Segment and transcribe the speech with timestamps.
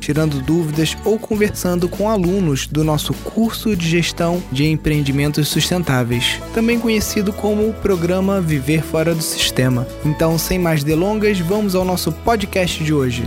[0.00, 6.80] tirando dúvidas ou conversando com alunos do nosso curso de gestão de empreendimentos sustentáveis, também
[6.80, 9.86] conhecido como o programa Viver Fora do Sistema.
[10.04, 13.22] Então, sem mais delongas, vamos ao nosso podcast de hoje.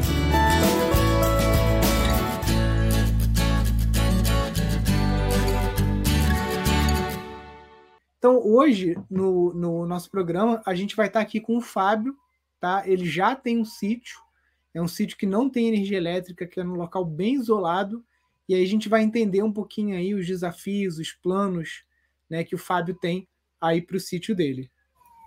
[8.18, 12.16] Então, hoje, no, no nosso programa, a gente vai estar aqui com o Fábio,
[12.60, 12.82] tá?
[12.86, 14.18] Ele já tem um sítio
[14.74, 18.04] é um sítio que não tem energia elétrica, que é num local bem isolado.
[18.50, 21.84] E aí a gente vai entender um pouquinho aí os desafios, os planos
[22.30, 23.28] né, que o Fábio tem
[23.62, 24.72] aí para o sítio dele.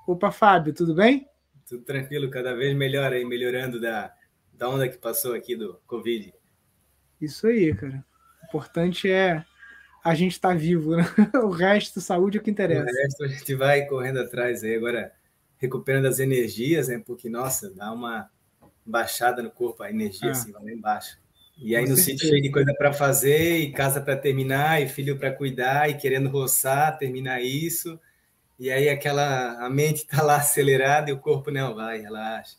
[0.07, 1.27] Opa, Fábio, tudo bem?
[1.69, 4.13] Tudo tranquilo, cada vez melhor aí, melhorando da,
[4.53, 6.35] da onda que passou aqui do Covid.
[7.21, 8.05] Isso aí, cara.
[8.43, 9.45] O importante é
[10.05, 11.05] a gente estar tá vivo, né?
[11.43, 12.83] O resto, saúde é o que interessa.
[12.83, 15.13] O resto a gente vai correndo atrás aí, agora
[15.57, 17.03] recuperando as energias, né?
[17.05, 18.31] Porque, nossa, dá uma
[18.87, 20.33] baixada no corpo, a energia ah.
[20.33, 21.19] assim, vai lá embaixo.
[21.59, 24.89] E aí Com no sítio cheio de coisa para fazer, e casa para terminar, e
[24.89, 27.99] filho para cuidar, e querendo roçar, terminar isso.
[28.59, 32.57] E aí aquela a mente está lá acelerada e o corpo não vai, relaxa,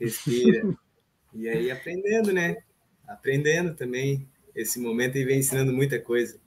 [0.00, 0.62] respira.
[1.34, 2.56] e aí aprendendo, né?
[3.06, 6.38] Aprendendo também esse momento e vem ensinando muita coisa.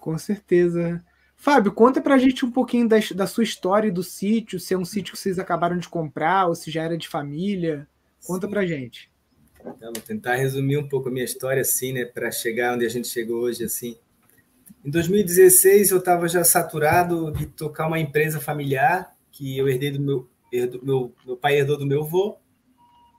[0.00, 1.04] Com certeza.
[1.36, 4.84] Fábio, conta pra gente um pouquinho da, da sua história do sítio, se é um
[4.84, 7.88] sítio que vocês acabaram de comprar ou se já era de família.
[8.26, 8.52] Conta Sim.
[8.52, 9.10] pra gente.
[9.60, 12.88] Então, vou tentar resumir um pouco a minha história assim, né, para chegar onde a
[12.88, 13.96] gente chegou hoje assim.
[14.84, 20.00] Em 2016 eu estava já saturado de tocar uma empresa familiar que eu herdei do
[20.00, 22.36] meu herdo, meu, meu pai herdou do meu avô.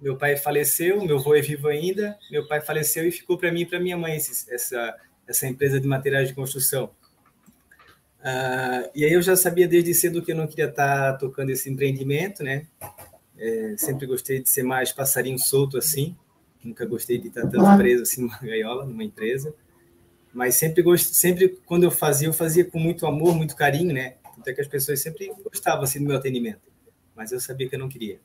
[0.01, 2.17] Meu pai faleceu, meu avô é vivo ainda.
[2.29, 4.97] Meu pai faleceu e ficou para mim e para minha mãe esse, essa
[5.27, 6.91] essa empresa de materiais de construção.
[8.19, 11.49] Uh, e aí eu já sabia desde cedo que eu não queria estar tá tocando
[11.49, 12.67] esse empreendimento, né?
[13.37, 16.15] É, sempre gostei de ser mais passarinho solto assim.
[16.63, 19.53] Nunca gostei de estar tanto preso assim numa gaiola, numa empresa.
[20.33, 21.13] Mas sempre gost...
[21.13, 24.15] sempre quando eu fazia, eu fazia com muito amor, muito carinho, né?
[24.39, 26.61] Até que as pessoas sempre gostavam assim do meu atendimento.
[27.15, 28.19] Mas eu sabia que eu não queria.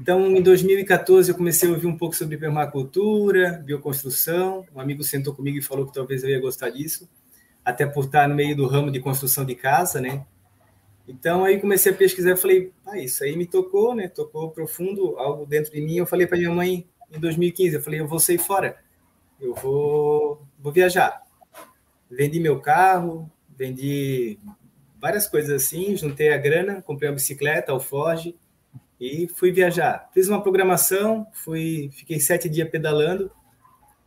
[0.00, 4.64] Então, em 2014, eu comecei a ouvir um pouco sobre permacultura, bioconstrução.
[4.74, 7.08] Um amigo sentou comigo e falou que talvez eu ia gostar disso,
[7.64, 10.24] até por estar no meio do ramo de construção de casa, né?
[11.06, 14.08] Então aí comecei a pesquisar, eu falei, ah, isso aí me tocou, né?
[14.08, 15.96] Tocou profundo, algo dentro de mim.
[15.96, 18.76] Eu falei para minha mãe em 2015, eu falei, eu vou sair fora,
[19.40, 21.22] eu vou, vou viajar.
[22.10, 24.38] Vendi meu carro, vendi
[25.00, 28.34] várias coisas assim, juntei a grana, comprei uma bicicleta, alforge
[28.98, 30.08] e fui viajar.
[30.14, 33.30] Fiz uma programação, fui, fiquei sete dias pedalando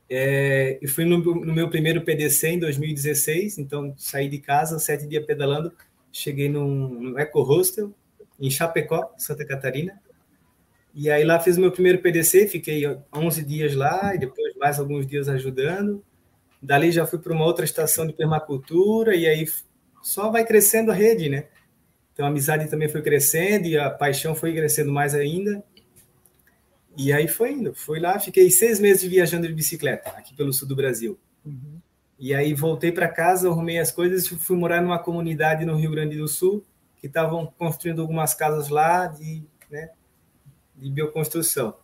[0.10, 3.60] é, e fui no, no meu primeiro PDC em 2016.
[3.60, 5.72] Então saí de casa, sete dias pedalando
[6.18, 7.94] cheguei num, num Eco Hostel,
[8.40, 10.02] em Chapecó, Santa Catarina.
[10.94, 12.84] E aí lá fiz meu primeiro PDC, fiquei
[13.14, 16.04] 11 dias lá e depois mais alguns dias ajudando.
[16.62, 19.46] Dali já fui para uma outra estação de permacultura e aí
[20.02, 21.46] só vai crescendo a rede, né?
[22.14, 25.64] Então a amizade também foi crescendo e a paixão foi crescendo mais ainda.
[26.98, 27.76] E aí foi indo.
[27.76, 31.20] Fui lá, fiquei seis meses viajando de bicicleta aqui pelo sul do Brasil.
[31.46, 31.80] Uhum.
[32.20, 35.92] E aí voltei para casa, arrumei as coisas e fui morar numa comunidade no Rio
[35.92, 36.64] Grande do Sul,
[37.00, 39.92] que estavam construindo algumas casas lá de, né,
[40.76, 41.76] de bioconstrução.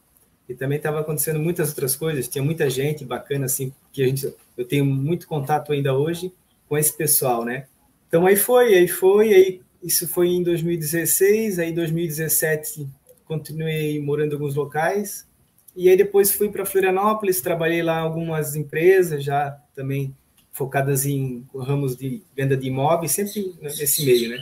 [0.50, 4.34] E também estava acontecendo muitas outras coisas, tinha muita gente bacana, assim, que a gente,
[4.58, 6.34] eu tenho muito contato ainda hoje
[6.68, 7.68] com esse pessoal, né?
[8.08, 12.88] Então aí foi, aí foi, aí isso foi em 2016, aí 2017
[13.26, 15.28] continuei morando em alguns locais,
[15.76, 20.16] e aí depois fui para Florianópolis, trabalhei lá algumas empresas, já também
[20.54, 24.38] focadas em ramos de venda de imóveis, sempre nesse meio, né?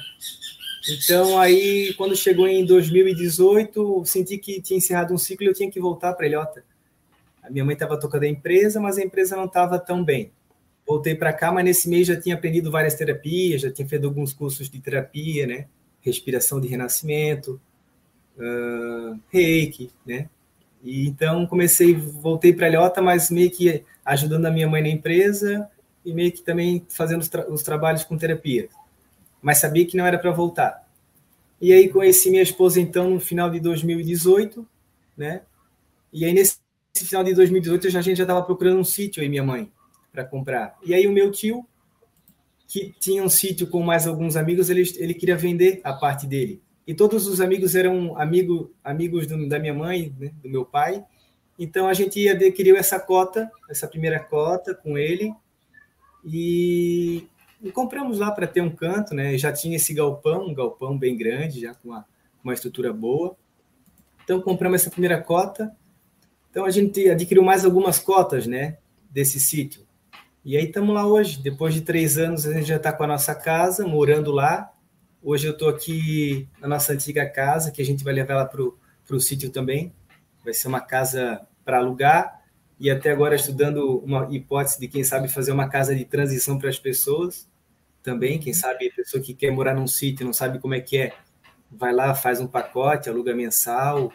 [0.89, 5.71] Então, aí, quando chegou em 2018, senti que tinha encerrado um ciclo e eu tinha
[5.71, 6.63] que voltar para Ilhota.
[7.41, 10.31] A minha mãe estava tocando a empresa, mas a empresa não estava tão bem.
[10.86, 14.33] Voltei para cá, mas nesse mês já tinha aprendido várias terapias, já tinha feito alguns
[14.33, 15.68] cursos de terapia, né?
[16.01, 17.62] Respiração de renascimento,
[18.38, 20.27] uh, reiki, né?
[20.83, 25.69] E então comecei, voltei para Ilhota, mas meio que ajudando a minha mãe na empresa
[26.06, 28.69] e meio que também fazendo os, tra os trabalhos com terapia.
[29.42, 30.88] Mas sabia que não era para voltar.
[31.59, 34.68] E aí conheci minha esposa então no final de 2018,
[35.15, 35.42] né?
[36.12, 36.57] E aí nesse
[36.95, 39.71] final de 2018 a gente já estava procurando um sítio aí minha mãe
[40.12, 40.77] para comprar.
[40.83, 41.65] E aí o meu tio
[42.68, 46.62] que tinha um sítio com mais alguns amigos, ele, ele queria vender a parte dele.
[46.88, 51.03] e todos os amigos eram amigo, amigos do, da minha mãe, né, do meu pai.
[51.59, 55.33] Então a gente adquiriu essa cota, essa primeira cota com ele,
[56.23, 57.27] e,
[57.62, 59.38] e compramos lá para ter um canto, né?
[59.38, 62.06] Já tinha esse galpão, um galpão bem grande, já com uma,
[62.44, 63.35] uma estrutura boa.
[64.23, 65.75] Então compramos essa primeira cota.
[66.50, 68.77] Então a gente adquiriu mais algumas cotas, né?
[69.09, 69.85] Desse sítio.
[70.44, 71.41] E aí estamos lá hoje.
[71.41, 74.71] Depois de três anos a gente já está com a nossa casa, morando lá.
[75.24, 79.15] Hoje eu estou aqui na nossa antiga casa, que a gente vai levar ela para
[79.15, 79.94] o sítio também.
[80.44, 82.40] Vai ser uma casa para alugar
[82.81, 86.68] e até agora estudando uma hipótese de quem sabe fazer uma casa de transição para
[86.68, 87.48] as pessoas
[88.01, 88.39] também.
[88.39, 91.13] Quem sabe pessoa que quer morar num sítio não sabe como é que é,
[91.72, 94.12] vai lá, faz um pacote, aluga mensal,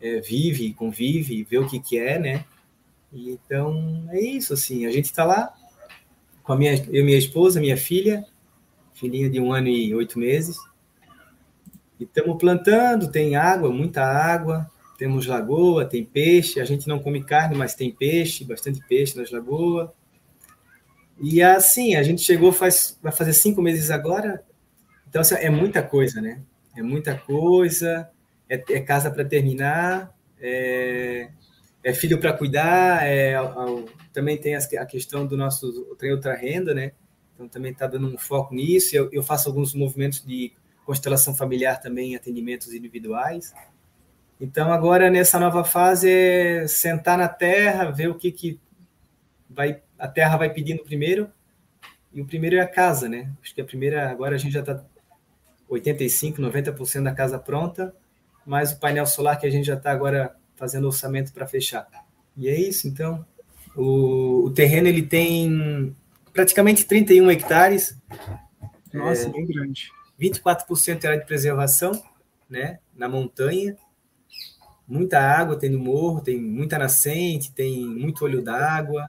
[0.00, 2.44] é, vive, convive, vê o que, que é, né?
[3.12, 4.84] E, então é isso, assim.
[4.84, 5.54] A gente está lá
[6.42, 8.26] com a minha, eu, minha esposa, minha filha,
[8.94, 10.58] filhinha de um ano e oito meses.
[12.00, 14.68] E estamos plantando, tem água, muita água,
[14.98, 16.60] temos lagoa, tem peixe.
[16.60, 19.88] A gente não come carne, mas tem peixe, bastante peixe nas lagoas.
[21.20, 24.44] E assim, a gente chegou faz vai fazer cinco meses agora.
[25.08, 26.42] Então assim, é muita coisa, né?
[26.76, 28.10] É muita coisa.
[28.48, 30.12] É, é casa para terminar.
[30.40, 31.30] É,
[31.82, 33.06] é filho para cuidar.
[33.06, 33.34] É,
[34.12, 36.92] também tem a questão do nosso tem outra renda, né?
[37.34, 38.96] Então, também está dando um foco nisso.
[38.96, 40.52] Eu, eu, faço alguns movimentos de
[40.84, 43.54] constelação familiar também, atendimentos individuais.
[44.40, 48.60] Então, agora, nessa nova fase, é sentar na Terra, ver o que, que
[49.50, 51.30] vai, a Terra vai pedindo primeiro.
[52.12, 53.30] E o primeiro é a casa, né?
[53.42, 54.82] Acho que a primeira, agora a gente já está
[55.68, 57.94] 85%, 90% da casa pronta,
[58.46, 61.86] mais o painel solar que a gente já está agora fazendo orçamento para fechar.
[62.36, 63.24] E é isso, então.
[63.76, 65.94] O, o terreno ele tem
[66.32, 67.96] praticamente 31 hectares.
[68.92, 69.90] Nossa, é, bem grande.
[70.20, 71.92] 24% era de preservação,
[72.48, 73.76] né, na montanha.
[74.88, 79.08] Muita água tem no morro, tem muita nascente, tem muito olho d'água.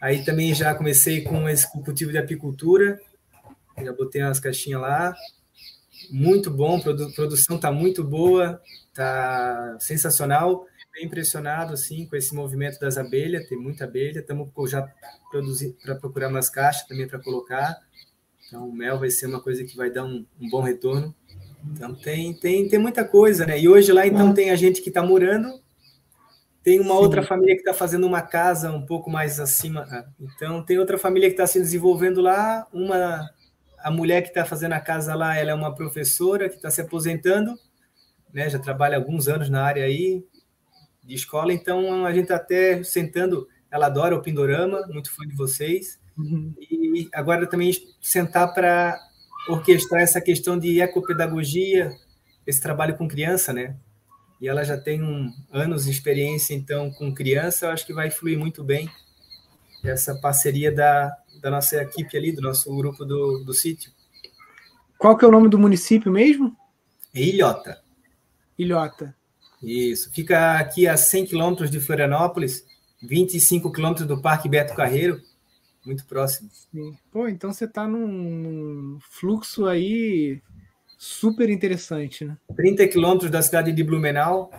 [0.00, 2.98] Aí também já comecei com esse cultivo de apicultura,
[3.76, 5.14] já botei umas caixinhas lá.
[6.10, 10.64] Muito bom, produ produção está muito boa, está sensacional
[10.98, 14.82] bem impressionado assim com esse movimento das abelhas, tem muita abelha, estamos já
[15.30, 17.78] produzindo para procurar umas caixas também para colocar.
[18.46, 21.14] Então o mel vai ser uma coisa que vai dar um, um bom retorno.
[21.72, 23.58] Então tem, tem, tem muita coisa, né?
[23.58, 25.48] E hoje lá então tem a gente que está morando,
[26.62, 27.00] tem uma Sim.
[27.00, 29.86] outra família que está fazendo uma casa um pouco mais acima.
[29.90, 33.28] Ah, então tem outra família que está se desenvolvendo lá, uma
[33.78, 36.80] a mulher que está fazendo a casa lá, ela é uma professora que está se
[36.80, 37.54] aposentando,
[38.32, 38.48] né?
[38.48, 40.24] Já trabalha alguns anos na área aí,
[41.02, 45.34] de escola, então a gente está até sentando, ela adora o Pindorama, muito fã de
[45.34, 46.52] vocês, uhum.
[46.60, 48.98] e agora também sentar para
[49.46, 51.92] orquestrar essa questão de ecopedagogia,
[52.46, 53.76] esse trabalho com criança, né?
[54.40, 58.10] E ela já tem um, anos de experiência, então, com criança, eu acho que vai
[58.10, 58.88] fluir muito bem
[59.84, 63.92] essa parceria da, da nossa equipe ali, do nosso grupo do, do sítio.
[64.96, 66.56] Qual que é o nome do município mesmo?
[67.14, 67.80] Ilhota.
[68.58, 69.14] Ilhota.
[69.62, 70.12] Isso.
[70.12, 72.64] Fica aqui a 100 quilômetros de Florianópolis,
[73.02, 75.20] 25 quilômetros do Parque Beto Carreiro,
[75.84, 76.50] muito próximo.
[76.52, 76.96] Sim.
[77.10, 80.42] Pô, então você está num fluxo aí
[80.98, 82.36] super interessante, né?
[82.56, 84.50] 30 quilômetros da cidade de Blumenau.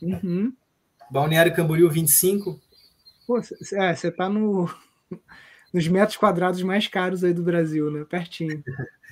[0.00, 0.52] Uhum.
[1.10, 2.60] Balneário Camboriú, 25.
[3.26, 4.68] Pô, é, você está no,
[5.72, 8.04] nos metros quadrados mais caros aí do Brasil, né?
[8.04, 8.62] Pertinho.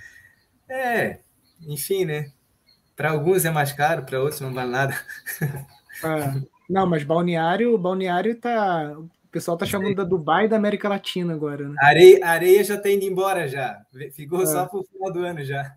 [0.72, 1.18] É,
[1.66, 2.30] enfim, né?
[2.94, 4.94] Para alguns é mais caro, para outros não vale nada.
[6.02, 6.40] É.
[6.70, 8.96] Não, mas balneário, balneário tá.
[9.30, 11.76] O pessoal tá chamando da Dubai da América Latina agora, né?
[11.78, 13.80] Areia, areia já tá indo embora já.
[14.12, 14.46] Ficou é.
[14.46, 15.72] só pro final do ano já.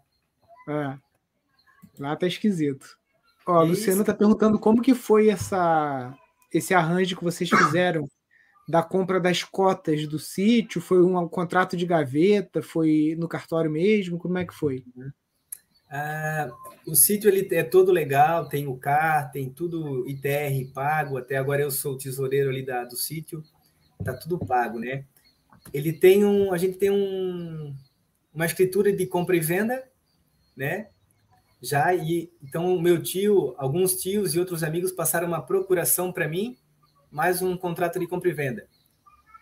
[0.68, 0.98] É.
[2.00, 2.98] Lá tá esquisito.
[3.46, 6.18] Ó, a Luciano tá perguntando como que foi essa
[6.52, 8.10] esse arranjo que vocês fizeram
[8.68, 10.82] da compra das cotas do sítio?
[10.82, 12.60] Foi um contrato de gaveta?
[12.60, 14.18] Foi no cartório mesmo?
[14.18, 14.84] Como é que foi?
[14.96, 15.12] Uhum.
[15.96, 16.50] Ah,
[16.88, 21.20] o sítio ele é todo legal, tem o CAR, tem tudo ITR pago.
[21.20, 23.44] Até agora eu sou o tesoureiro ali da, do sítio,
[24.04, 25.06] tá tudo pago, né?
[25.72, 27.76] Ele tem um, a gente tem um,
[28.34, 29.84] uma escritura de compra e venda,
[30.58, 30.88] né?
[31.62, 36.58] Já e então meu tio, alguns tios e outros amigos passaram uma procuração para mim,
[37.12, 38.68] mais um contrato de compra e venda.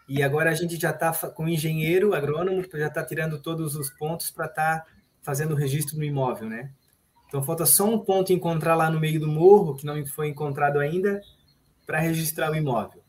[0.05, 4.29] E agora a gente já está com engenheiro agrônomo, já está tirando todos os pontos
[4.29, 6.71] para estar tá fazendo o registro no imóvel, né?
[7.27, 10.79] Então falta só um ponto encontrar lá no meio do morro, que não foi encontrado
[10.79, 11.21] ainda,
[11.85, 13.01] para registrar o imóvel.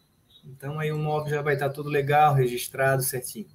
[0.45, 3.49] Então aí o imóvel já vai estar tudo legal, registrado certinho.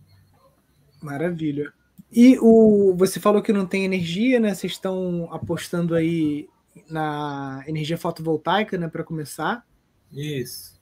[1.01, 1.73] Maravilha.
[2.11, 4.53] E o, você falou que não tem energia, né?
[4.53, 6.47] Vocês estão apostando aí
[6.89, 9.65] na energia fotovoltaica, né, para começar.
[10.11, 10.79] Isso.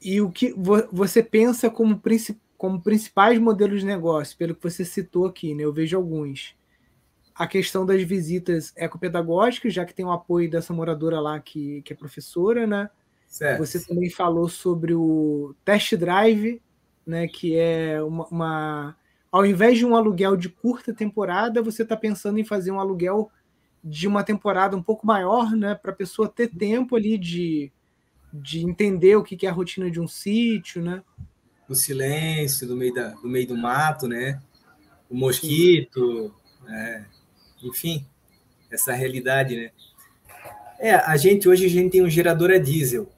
[0.00, 0.54] E o que
[0.92, 2.00] você pensa como,
[2.56, 5.64] como principais modelos de negócio, pelo que você citou aqui, né?
[5.64, 6.57] Eu vejo alguns.
[7.38, 11.92] A questão das visitas ecopedagógicas, já que tem o apoio dessa moradora lá que, que
[11.92, 12.90] é professora, né?
[13.28, 13.58] Certo.
[13.58, 16.60] Você também falou sobre o test drive,
[17.06, 17.28] né?
[17.28, 18.96] Que é uma, uma
[19.30, 23.30] ao invés de um aluguel de curta temporada, você está pensando em fazer um aluguel
[23.84, 27.70] de uma temporada um pouco maior, né, para a pessoa ter tempo ali de,
[28.32, 31.02] de entender o que é a rotina de um sítio, né?
[31.68, 34.40] O silêncio do meio, da, do, meio do mato, né?
[35.08, 36.34] O mosquito,
[36.66, 37.04] é,
[37.62, 38.06] enfim,
[38.70, 39.70] essa realidade, né?
[40.78, 43.08] É, a gente hoje a gente tem um gerador a diesel.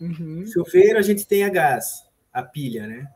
[0.00, 0.46] Uhum.
[0.46, 3.08] Chuveiro a gente tem a gás, a pilha, né?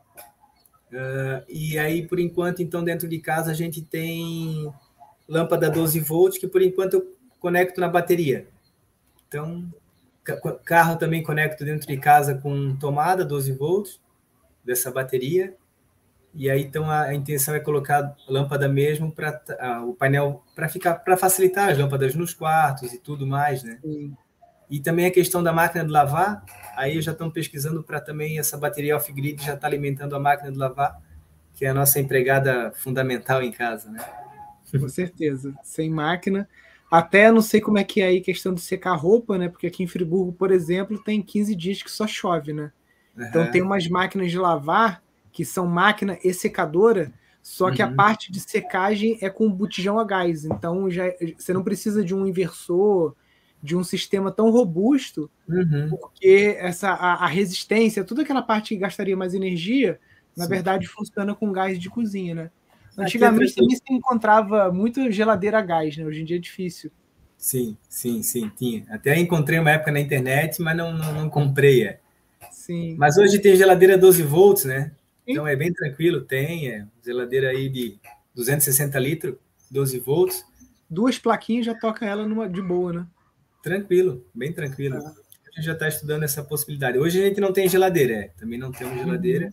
[0.91, 4.71] Uh, e aí, por enquanto, então, dentro de casa a gente tem
[5.27, 8.47] lâmpada 12 volts, que por enquanto eu conecto na bateria.
[9.27, 9.71] Então,
[10.65, 13.99] carro também conecto dentro de casa com tomada 12 volts
[14.63, 15.55] dessa bateria.
[16.33, 19.41] E aí então a, a intenção é colocar lâmpada mesmo para
[19.85, 23.79] o painel para ficar para facilitar as lâmpadas nos quartos e tudo mais, né?
[23.81, 24.15] Sim.
[24.69, 26.43] E também a questão da máquina de lavar,
[26.75, 30.57] aí já estão pesquisando para também essa bateria off-grid já está alimentando a máquina de
[30.59, 31.01] lavar,
[31.55, 33.99] que é a nossa empregada fundamental em casa, né?
[34.71, 35.55] Com certeza.
[35.63, 36.47] Sem máquina.
[36.91, 39.49] Até não sei como é que é aí questão de secar roupa, né?
[39.49, 42.71] Porque aqui em Friburgo, por exemplo, tem 15 dias que só chove, né?
[43.17, 43.25] Uhum.
[43.25, 45.01] Então tem umas máquinas de lavar
[45.39, 47.87] que são máquina e secadora, só que uhum.
[47.87, 50.43] a parte de secagem é com botijão a gás.
[50.43, 51.05] Então já
[51.37, 53.15] você não precisa de um inversor,
[53.63, 55.91] de um sistema tão robusto, uhum.
[55.91, 59.97] porque essa a, a, resistência, toda aquela parte que gastaria mais energia,
[60.35, 60.49] na Sim.
[60.49, 62.51] verdade funciona com gás de cozinha, né?
[62.97, 66.03] Antigamente também se encontrava muito geladeira a gás, né?
[66.03, 66.91] Hoje em dia é difícil.
[67.37, 68.83] Sim, sim, sim, tinha.
[68.89, 71.87] Até encontrei uma época na internet, mas não, não, não comprei.
[71.87, 71.99] É.
[72.51, 72.97] Sim.
[72.97, 74.91] Mas hoje tem geladeira 12 volts, né?
[75.29, 76.69] Então é bem tranquilo, tem.
[76.69, 77.99] É, geladeira aí de
[78.33, 79.35] 260 litros,
[79.69, 80.43] 12 volts.
[80.89, 83.07] Duas plaquinhas já toca ela numa, de boa, né?
[83.61, 84.97] Tranquilo, bem tranquilo.
[84.97, 85.13] Ah.
[85.47, 86.97] A gente já está estudando essa possibilidade.
[86.97, 88.27] Hoje a gente não tem geladeira, é.
[88.39, 89.51] Também não temos geladeira, uhum.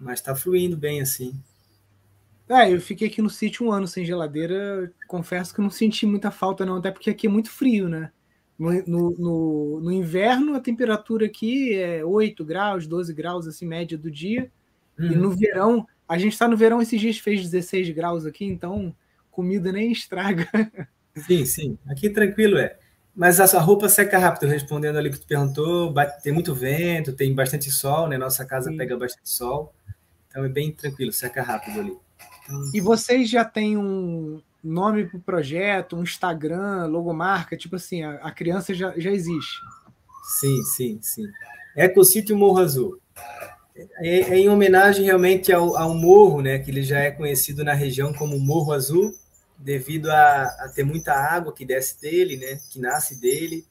[0.00, 1.38] mas está fluindo bem assim.
[2.48, 4.90] É, eu fiquei aqui no sítio um ano sem geladeira.
[5.06, 8.10] Confesso que não senti muita falta, não, até porque aqui é muito frio, né?
[8.58, 13.98] No, no, no, no inverno, a temperatura aqui é 8 graus, 12 graus, assim, média
[13.98, 14.50] do dia.
[14.98, 15.06] Uhum.
[15.06, 18.94] E no verão, a gente está no verão, esses dias fez 16 graus aqui, então
[19.30, 20.48] comida nem estraga.
[21.16, 21.78] Sim, sim.
[21.88, 22.76] Aqui tranquilo é.
[23.14, 27.32] Mas a sua roupa seca rápido, respondendo ali que tu perguntou, tem muito vento, tem
[27.32, 28.18] bastante sol, né?
[28.18, 28.76] Nossa casa sim.
[28.76, 29.72] pega bastante sol.
[30.28, 31.96] Então é bem tranquilo, seca rápido ali.
[32.72, 38.14] E vocês já têm um nome para o projeto, um Instagram, logomarca, tipo assim, a,
[38.16, 39.60] a, criança já, já existe.
[40.40, 41.26] Sim, sim, sim.
[41.76, 42.98] Ecosítio Morro Azul.
[43.98, 47.74] É, é em homenagem realmente ao, ao, morro, né, que ele já é conhecido na
[47.74, 49.12] região como Morro Azul,
[49.58, 53.66] devido a, a ter muita água que desce dele, né, que nasce dele,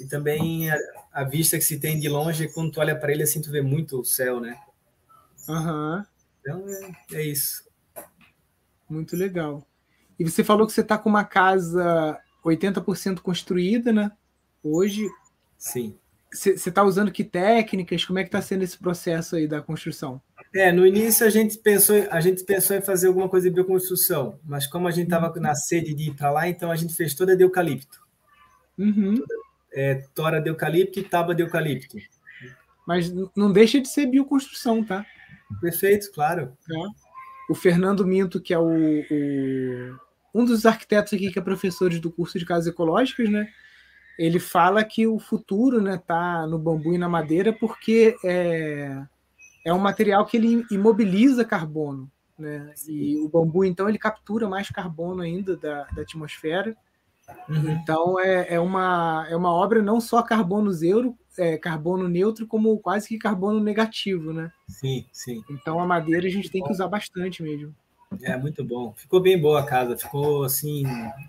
[0.00, 0.76] e também a,
[1.12, 3.62] a vista que se tem de longe, quando tu olha para ele assim, tu vê
[3.62, 4.58] muito o céu, né?
[5.48, 6.04] Uhum.
[6.40, 7.67] Então é, é isso.
[8.88, 9.66] Muito legal.
[10.18, 14.10] E você falou que você está com uma casa 80% construída, né?
[14.62, 15.06] Hoje.
[15.56, 15.96] Sim.
[16.32, 18.04] Você está usando que técnicas?
[18.04, 20.20] Como é que está sendo esse processo aí da construção?
[20.54, 24.38] É, no início a gente pensou, a gente pensou em fazer alguma coisa de bioconstrução,
[24.44, 25.40] mas como a gente estava uhum.
[25.40, 28.00] na sede de ir para lá, então a gente fez toda de eucalipto.
[28.78, 29.16] Uhum.
[29.16, 29.34] Toda,
[29.72, 31.96] é, tora de eucalipto e tábua de eucalipto.
[32.86, 35.04] Mas não deixa de ser bioconstrução, tá?
[35.60, 36.56] Perfeito, claro.
[36.70, 37.07] É
[37.48, 39.98] o Fernando Minto, que é o, o,
[40.34, 43.48] um dos arquitetos aqui que é professor do curso de casas ecológicas, né?
[44.18, 49.00] Ele fala que o futuro, né, tá no bambu e na madeira porque é,
[49.64, 52.72] é um material que ele imobiliza carbono, né?
[52.88, 56.76] E o bambu então ele captura mais carbono ainda da, da atmosfera.
[57.48, 57.70] Uhum.
[57.70, 62.78] Então é, é, uma, é uma obra não só carbono zero, é, carbono neutro como
[62.78, 64.50] quase que carbono negativo, né?
[64.68, 65.42] Sim, sim.
[65.50, 67.74] Então a madeira a gente tem que usar bastante mesmo.
[68.22, 68.92] É muito bom.
[68.96, 69.96] Ficou bem boa a casa.
[69.96, 70.84] Ficou assim,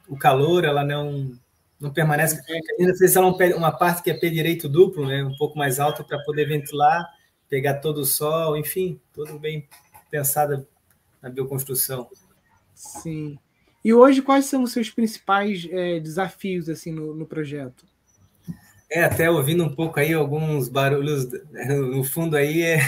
[0.08, 1.32] o calor, ela não
[1.80, 2.42] não permanece.
[2.78, 5.24] Ainda fez ela uma parte que é pé direito duplo, né?
[5.24, 7.06] Um pouco mais alto para poder ventilar,
[7.48, 9.68] pegar todo o sol, enfim, tudo bem
[10.12, 10.68] pensado
[11.22, 12.10] na bioconstrução.
[12.74, 13.38] Sim.
[13.84, 17.86] E hoje quais são os seus principais é, desafios assim no, no projeto?
[18.92, 21.28] É, até ouvindo um pouco aí alguns barulhos
[21.68, 22.80] no fundo aí é.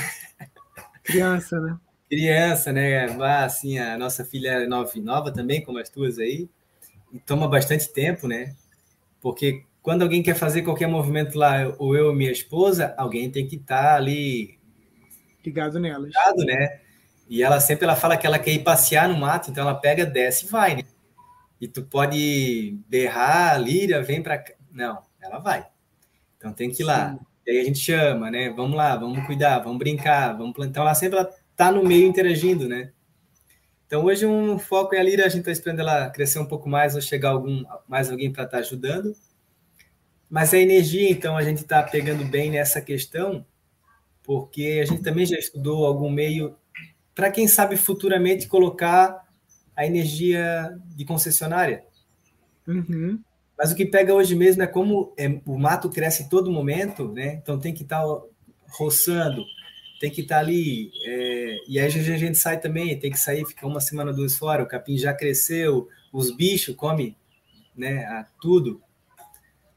[1.03, 1.77] Criança, né?
[2.10, 3.05] Criança, né?
[3.43, 6.50] Assim, a nossa filha é nova, nova também, como as tuas aí,
[7.13, 8.55] e toma bastante tempo, né?
[9.21, 13.48] Porque quando alguém quer fazer qualquer movimento lá, ou eu ou minha esposa, alguém tem
[13.48, 14.60] que estar tá ali
[15.43, 16.07] ligado nelas.
[16.07, 16.80] Ligado, né?
[17.31, 20.05] E ela sempre ela fala que ela quer ir passear no mato, então ela pega,
[20.05, 20.83] desce e vai, né?
[21.61, 24.53] E tu pode berrar, Líria, vem para cá.
[24.69, 25.65] Não, ela vai.
[26.38, 27.11] Então tem que ir lá.
[27.11, 27.19] Sim.
[27.47, 28.50] E aí a gente chama, né?
[28.50, 30.71] Vamos lá, vamos cuidar, vamos brincar, vamos plantar.
[30.71, 32.91] Então ela sempre ela tá no meio interagindo, né?
[33.88, 36.67] Então hoje um foco é a Líria, a gente está esperando ela crescer um pouco
[36.67, 39.15] mais ou chegar algum mais alguém para estar tá ajudando.
[40.29, 43.45] Mas a energia, então, a gente está pegando bem nessa questão,
[44.21, 46.57] porque a gente também já estudou algum meio
[47.13, 49.27] para quem sabe futuramente colocar
[49.75, 51.84] a energia de concessionária.
[52.68, 53.20] Uhum.
[53.58, 57.12] Mas o que pega hoje mesmo é como é, o mato cresce em todo momento,
[57.12, 57.36] né?
[57.36, 58.22] Então tem que estar tá
[58.70, 59.44] roçando,
[60.00, 60.91] tem que estar tá ali.
[61.06, 64.63] É, e aí a gente sai também, tem que sair, fica uma semana, duas fora.
[64.63, 67.15] O capim já cresceu, os bichos comem
[67.75, 68.82] né, tudo.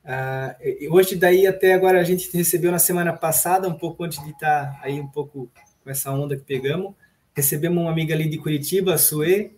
[0.05, 0.57] Ah,
[0.91, 4.73] hoje, daí até agora, a gente recebeu na semana passada, um pouco antes de estar
[4.73, 5.51] tá aí um pouco
[5.83, 6.95] com essa onda que pegamos,
[7.35, 9.57] recebemos uma amiga ali de Curitiba, a Sue,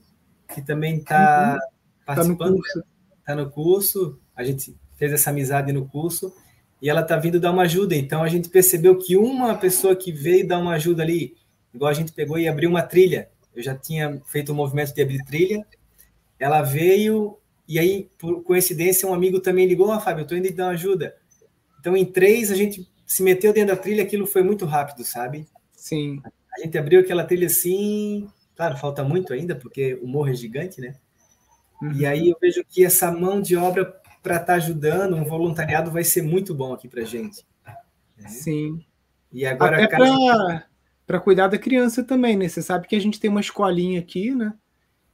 [0.54, 2.04] que também está uhum.
[2.04, 2.85] participando, está no,
[3.25, 4.18] tá no, curso.
[4.35, 6.35] A gente fez essa amizade no curso
[6.80, 7.95] e ela está vindo dar uma ajuda.
[7.95, 11.37] Então a gente percebeu que uma pessoa que veio dar uma ajuda ali,
[11.75, 13.28] igual a gente pegou e abriu uma trilha.
[13.54, 15.66] Eu já tinha feito o um movimento de abrir trilha.
[16.38, 20.47] Ela veio e aí, por coincidência, um amigo também ligou: Ah, Fábio, eu estou indo
[20.47, 21.16] te dar uma ajuda.
[21.80, 25.47] Então, em três, a gente se meteu dentro da trilha, aquilo foi muito rápido, sabe?
[25.73, 26.21] Sim.
[26.56, 28.28] A gente abriu aquela trilha assim.
[28.54, 30.94] Claro, falta muito ainda, porque o morro é gigante, né?
[31.82, 31.92] Uhum.
[31.92, 33.84] E aí eu vejo que essa mão de obra
[34.22, 37.44] para estar tá ajudando, um voluntariado vai ser muito bom aqui para gente.
[38.16, 38.28] Né?
[38.28, 38.84] Sim.
[39.32, 39.76] E agora.
[39.76, 40.64] Até casa...
[41.06, 42.48] para cuidar da criança também, né?
[42.48, 44.54] Você sabe que a gente tem uma escolinha aqui, né?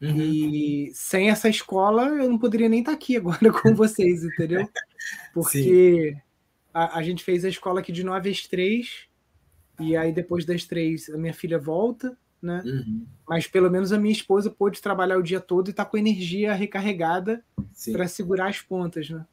[0.01, 0.21] Uhum.
[0.21, 4.69] E sem essa escola, eu não poderia nem estar aqui agora com vocês, entendeu?
[5.35, 6.17] Porque
[6.73, 9.07] a, a, gente fez a escola aqui de 9 às 3,
[9.83, 12.63] e aí depois das 3 a minha filha volta, né?
[12.65, 13.07] Uhum.
[13.29, 16.55] Mas pelo menos a minha esposa pôde trabalhar o dia todo e tá com energia
[16.55, 17.43] recarregada
[17.93, 19.25] para segurar as pontas, né?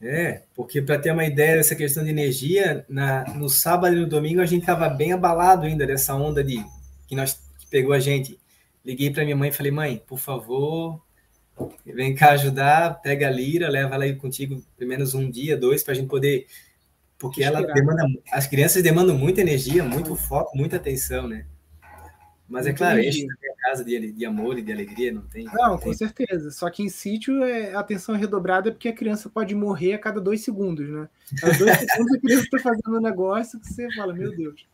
[0.00, 4.06] É, porque para ter uma ideia dessa questão de energia, na, no sábado e no
[4.06, 6.62] domingo a gente estava bem abalado ainda dessa onda de
[7.08, 8.38] que nós que pegou a gente
[8.84, 11.02] liguei para minha mãe e falei: mãe, por favor,
[11.84, 15.82] vem cá ajudar, pega a lira, leva ela aí contigo pelo menos um dia, dois,
[15.82, 16.46] para a gente poder.
[17.18, 21.46] Porque ela demanda, as crianças demandam muita energia, muito foco, muita atenção, né?
[22.48, 25.46] Mas é claro, enche a casa de, de amor e de alegria, não tem?
[25.52, 26.50] Não, com certeza.
[26.52, 29.98] Só que em sítio é, a atenção é redobrada porque a criança pode morrer a
[29.98, 31.08] cada dois segundos, né?
[31.38, 34.64] A cada dois segundos a criança está fazendo um negócio que você fala, meu Deus.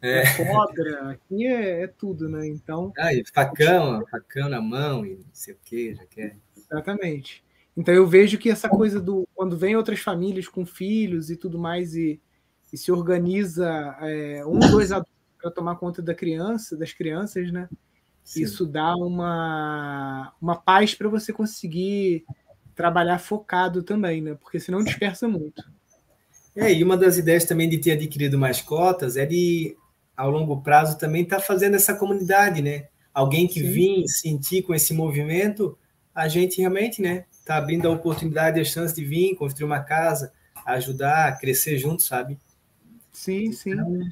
[0.00, 0.22] É.
[0.36, 2.46] Cobra, aqui é, é, tudo, né?
[2.46, 2.92] Então.
[2.96, 6.36] Ah, e facão, facão na mão e não sei o que, já quer.
[6.56, 7.42] Exatamente.
[7.78, 9.24] Então eu vejo que essa coisa do.
[9.36, 12.20] Quando vem outras famílias com filhos e tudo mais e,
[12.72, 17.68] e se organiza é, um, dois adultos para tomar conta da criança, das crianças, né?
[18.24, 18.42] Sim.
[18.42, 22.24] Isso dá uma, uma paz para você conseguir
[22.74, 24.34] trabalhar focado também, né?
[24.34, 25.62] Porque senão dispersa muito.
[26.56, 29.76] É, e uma das ideias também de ter adquirido mais cotas é de,
[30.16, 32.88] ao longo prazo, também estar tá fazendo essa comunidade, né?
[33.14, 33.70] Alguém que Sim.
[33.70, 35.78] vir sentir com esse movimento,
[36.12, 37.24] a gente realmente, né?
[37.48, 40.30] Está abrindo a oportunidade, a chance de vir, construir uma casa,
[40.66, 42.38] ajudar, crescer junto, sabe?
[43.10, 43.70] Sim, sim.
[43.70, 44.02] Então,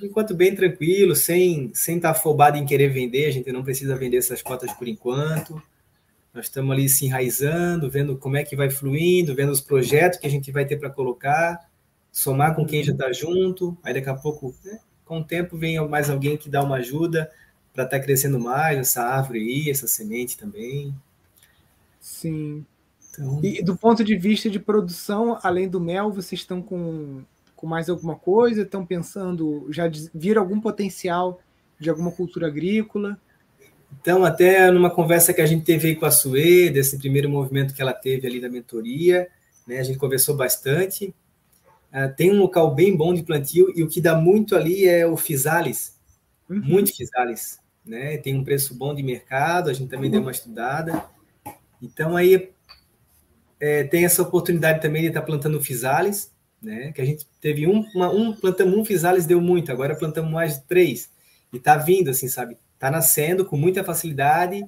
[0.00, 3.96] enquanto bem tranquilo, sem sem estar tá afobado em querer vender, a gente não precisa
[3.96, 5.60] vender essas cotas por enquanto.
[6.32, 10.28] Nós estamos ali se enraizando, vendo como é que vai fluindo, vendo os projetos que
[10.28, 11.68] a gente vai ter para colocar
[12.12, 15.84] somar com quem já está junto, aí daqui a pouco, né, com o tempo, vem
[15.88, 17.28] mais alguém que dá uma ajuda
[17.72, 20.94] para estar tá crescendo mais essa árvore aí, essa semente também.
[22.00, 22.64] Sim.
[23.18, 23.40] Então...
[23.42, 27.22] E do ponto de vista de produção, além do mel, vocês estão com,
[27.56, 28.62] com mais alguma coisa?
[28.62, 31.40] Estão pensando, já viram algum potencial
[31.78, 33.18] de alguma cultura agrícola?
[34.00, 37.74] Então, até numa conversa que a gente teve aí com a Sue, desse primeiro movimento
[37.74, 39.28] que ela teve ali da mentoria,
[39.66, 41.14] né, a gente conversou bastante,
[41.94, 45.06] Uh, tem um local bem bom de plantio e o que dá muito ali é
[45.06, 45.96] o Fisales,
[46.50, 46.60] uhum.
[46.60, 48.16] muito Fisales, né?
[48.16, 50.10] Tem um preço bom de mercado, a gente também uhum.
[50.10, 51.04] deu uma estudada.
[51.80, 52.50] Então aí
[53.64, 56.92] é, tem essa oportunidade também de estar plantando Fisales, né?
[56.92, 60.58] Que a gente teve um, uma, um plantamos um Fisales deu muito, agora plantamos mais
[60.58, 61.10] três
[61.50, 62.58] e tá vindo assim, sabe?
[62.78, 64.62] Tá nascendo com muita facilidade.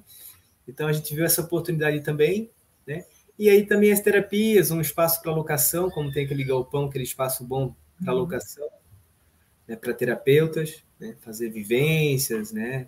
[0.67, 2.49] Então a gente viu essa oportunidade também,
[2.87, 3.05] né?
[3.37, 7.43] E aí também as terapias, um espaço para locação, como tem aquele galpão, aquele espaço
[7.43, 8.21] bom para uhum.
[8.21, 8.67] locação.
[9.67, 12.87] né, para terapeutas, né, fazer vivências, né,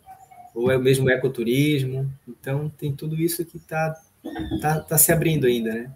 [0.56, 2.12] ou é o mesmo ecoturismo.
[2.28, 3.96] Então, tem tudo isso que está
[4.62, 5.92] tá, tá se abrindo ainda, né?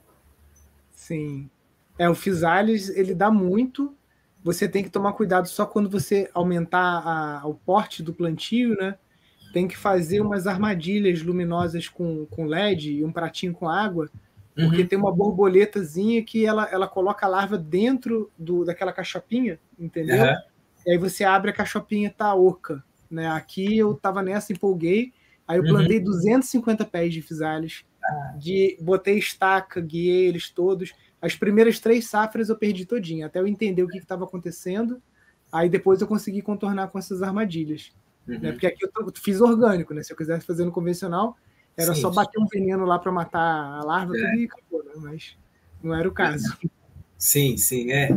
[0.93, 1.49] Sim.
[1.97, 3.95] É, o Fisales, ele dá muito,
[4.43, 8.95] você tem que tomar cuidado só quando você aumentar a, o porte do plantio, né?
[9.53, 14.09] Tem que fazer umas armadilhas luminosas com, com LED e um pratinho com água,
[14.55, 14.87] porque uhum.
[14.87, 20.23] tem uma borboletazinha que ela, ela coloca a larva dentro do, daquela cachopinha, entendeu?
[20.23, 20.35] Uhum.
[20.85, 22.83] E aí você abre a cachopinha tá oca.
[23.09, 23.27] Né?
[23.27, 25.13] Aqui eu tava nessa, empolguei.
[25.47, 26.05] Aí eu plantei uhum.
[26.05, 27.85] 250 pés de fisales.
[28.37, 30.93] De, botei estaca, guiei eles todos.
[31.21, 35.01] As primeiras três safras eu perdi todinha, até eu entender o que estava acontecendo.
[35.51, 37.91] Aí depois eu consegui contornar com essas armadilhas.
[38.27, 38.39] Uhum.
[38.39, 38.51] Né?
[38.51, 40.03] Porque aqui eu fiz orgânico, né?
[40.03, 41.37] Se eu quisesse fazer no convencional,
[41.77, 42.01] era Sim.
[42.01, 44.35] só bater um veneno lá para matar a larva é.
[44.35, 44.91] e acabou, né?
[44.97, 45.37] Mas
[45.81, 46.57] não era o caso.
[47.17, 48.09] Sim, sim, é.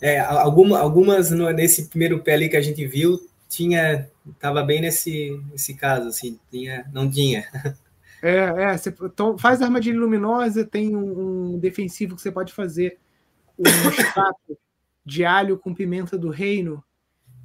[0.00, 4.08] É, alguma, algumas no, nesse primeiro pé ali que a gente viu tinha,
[4.38, 7.44] tava bem nesse, nesse caso, assim, tinha, não tinha.
[8.22, 12.98] É, é você então, faz armadilha luminosa, tem um, um, defensivo que você pode fazer
[13.58, 14.58] um extrato
[15.04, 16.84] de alho com pimenta do reino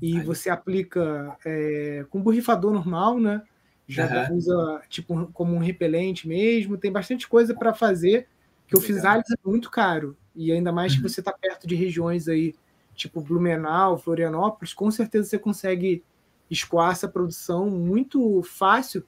[0.01, 3.41] e você aplica é, com borrifador normal, né?
[3.87, 4.37] Já uhum.
[4.37, 6.77] usa tipo como um repelente mesmo.
[6.77, 8.27] Tem bastante coisa para fazer
[8.67, 10.97] que o Fisales é muito caro e ainda mais uhum.
[10.97, 12.53] que você está perto de regiões aí
[12.95, 16.03] tipo Blumenau, Florianópolis, com certeza você consegue
[16.49, 19.05] escoar essa produção muito fácil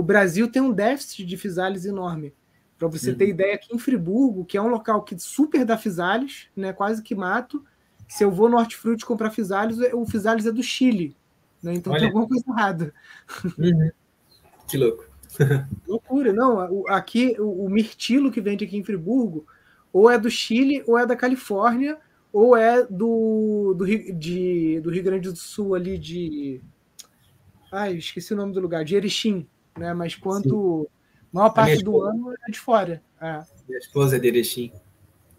[0.00, 2.32] o Brasil tem um déficit de fisales enorme.
[2.78, 3.18] Para você uhum.
[3.18, 7.02] ter ideia, aqui em Friburgo, que é um local que super dá fisales, né, quase
[7.02, 7.62] que mato,
[8.08, 11.14] se eu vou no Hortifruti comprar fisales, o fisales é do Chile.
[11.62, 11.74] Né?
[11.74, 12.00] Então Olha.
[12.00, 12.94] tem alguma coisa errada.
[13.58, 13.90] Uhum.
[14.66, 15.04] Que louco.
[15.86, 16.86] Loucura, não.
[16.88, 19.46] Aqui, o, mirtilo que vende aqui em Friburgo,
[19.92, 21.98] ou é do Chile, ou é da Califórnia,
[22.32, 23.84] ou é do, do,
[24.14, 26.62] de, do Rio Grande do Sul, ali de.
[27.70, 29.46] Ai, esqueci o nome do lugar, de Erechim
[29.80, 29.94] né?
[29.94, 30.88] Mas quando
[31.32, 33.02] a maior parte do ano é de fora.
[33.20, 33.42] É.
[33.66, 34.72] Minha esposa é de Erechim.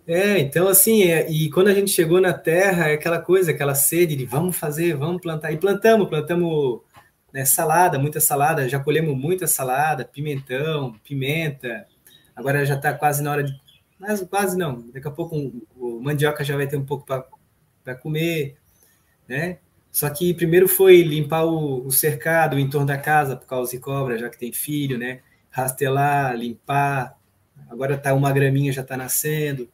[0.08, 3.76] É, então assim, é, e quando a gente chegou na terra, é aquela coisa, aquela
[3.76, 5.52] sede de vamos fazer, vamos plantar.
[5.52, 6.82] E plantamos, plantamos
[7.32, 11.86] né, salada, muita salada, já colhemos muita salada, pimentão, pimenta.
[12.36, 13.54] Agora já está quase na hora de.
[14.00, 15.36] Mas quase não, daqui a pouco
[15.78, 18.58] o mandioca já vai ter um pouco para comer,
[19.28, 19.60] né?
[19.92, 23.80] Só que primeiro foi limpar o, o, cercado, o entorno da casa, por causa de
[23.80, 25.20] cobra, já que tem filho, né?
[25.50, 27.18] Rastelar, limpar.
[27.70, 29.70] Agora tá uma graminha já está nascendo.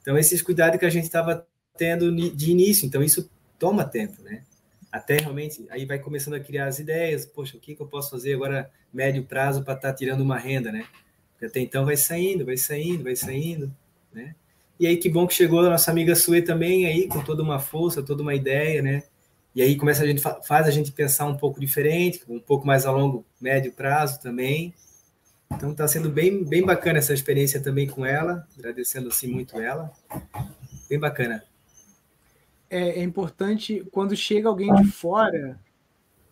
[0.00, 1.44] Então, esses cuidados que a gente estava
[1.76, 2.86] tendo de início.
[2.86, 4.42] Então, isso toma tempo, né?
[4.90, 7.26] Até realmente, aí vai começando a criar as ideias.
[7.26, 10.38] Poxa, o que, que eu posso fazer agora, médio prazo, para estar tá tirando uma
[10.38, 10.86] renda, né?
[11.32, 13.74] Porque até então vai saindo, vai saindo, vai saindo,
[14.12, 14.34] né?
[14.78, 17.58] E aí, que bom que chegou a nossa amiga Sue também aí, com toda uma
[17.58, 19.02] força, toda uma ideia, né?
[19.56, 22.84] E aí começa a gente faz a gente pensar um pouco diferente, um pouco mais
[22.84, 24.74] a longo, médio prazo também.
[25.50, 29.90] Então está sendo bem, bem bacana essa experiência também com ela, agradecendo assim muito ela.
[30.90, 31.42] Bem bacana.
[32.68, 35.58] É, é importante quando chega alguém de fora,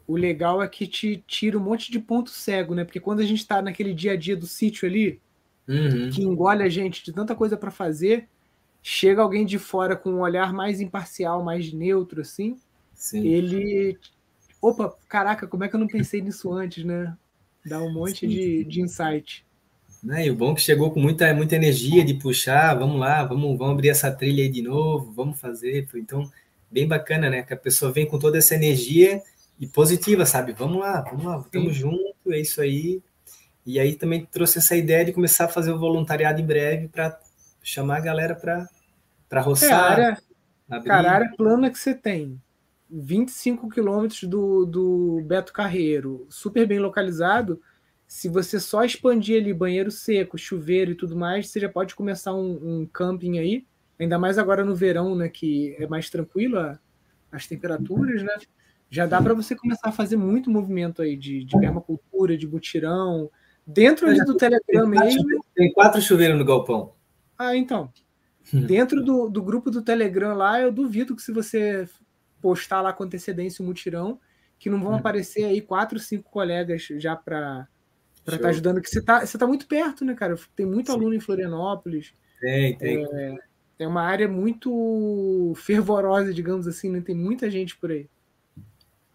[0.06, 2.84] o legal é que te tira um monte de ponto cego, né?
[2.84, 5.18] Porque quando a gente está naquele dia a dia do sítio ali,
[5.66, 6.10] uhum.
[6.10, 8.28] que engole a gente de tanta coisa para fazer,
[8.82, 12.58] chega alguém de fora com um olhar mais imparcial, mais neutro, assim,
[13.04, 13.26] Sim.
[13.26, 13.98] ele.
[14.62, 17.14] Opa, caraca, como é que eu não pensei nisso antes, né?
[17.66, 19.44] Dá um monte de, de insight.
[20.02, 20.26] Né?
[20.26, 23.58] E o bom é que chegou com muita, muita energia de puxar, vamos lá, vamos,
[23.58, 25.86] vamos abrir essa trilha aí de novo, vamos fazer.
[25.94, 26.30] Então,
[26.70, 27.42] bem bacana, né?
[27.42, 29.22] Que a pessoa vem com toda essa energia
[29.60, 30.54] e positiva, sabe?
[30.54, 33.02] Vamos lá, vamos lá, estamos juntos, é isso aí.
[33.66, 37.20] E aí também trouxe essa ideia de começar a fazer o voluntariado em breve para
[37.62, 39.70] chamar a galera para roçar.
[39.70, 40.22] É, a área,
[40.86, 42.40] cara, a área plana que você tem
[42.96, 47.60] 25 quilômetros do, do Beto Carreiro, super bem localizado.
[48.06, 52.32] Se você só expandir ali banheiro seco, chuveiro e tudo mais, você já pode começar
[52.32, 53.66] um, um camping aí.
[53.98, 56.78] Ainda mais agora no verão, né, que é mais tranquilo a,
[57.32, 58.34] as temperaturas, né?
[58.90, 63.28] Já dá para você começar a fazer muito movimento aí de, de permacultura, de butirão,
[63.66, 65.24] dentro ali do Telegram mesmo.
[65.54, 66.92] Tem quatro chuveiros no galpão.
[67.36, 67.90] Ah, então.
[68.52, 71.88] Dentro do, do grupo do Telegram lá, eu duvido que se você
[72.44, 74.20] postar lá com antecedência o mutirão,
[74.58, 74.96] que não vão hum.
[74.96, 77.66] aparecer aí quatro, cinco colegas já para
[78.18, 80.36] estar tá ajudando, que você está você tá muito perto, né, cara?
[80.54, 80.98] Tem muito Sim.
[80.98, 82.12] aluno em Florianópolis.
[82.38, 83.02] Tem, tem.
[83.02, 83.34] É,
[83.78, 87.00] é uma área muito fervorosa, digamos assim, né?
[87.00, 88.10] Tem muita gente por aí.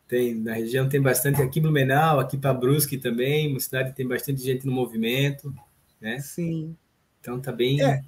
[0.08, 4.42] Tem, na região tem bastante, aqui Blumenau, aqui para Brusque também, uma cidade tem bastante
[4.42, 5.54] gente no movimento,
[6.02, 6.18] né?
[6.18, 6.76] Sim.
[7.20, 7.80] Então tá bem...
[7.80, 8.02] É.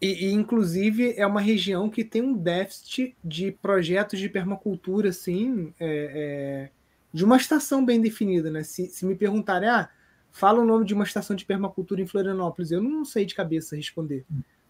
[0.00, 5.72] E, e, inclusive, é uma região que tem um déficit de projetos de permacultura, assim,
[5.80, 6.70] é, é,
[7.12, 8.62] de uma estação bem definida, né?
[8.62, 9.88] Se, se me perguntarem, ah,
[10.30, 13.74] fala o nome de uma estação de permacultura em Florianópolis, eu não sei de cabeça
[13.74, 14.24] responder.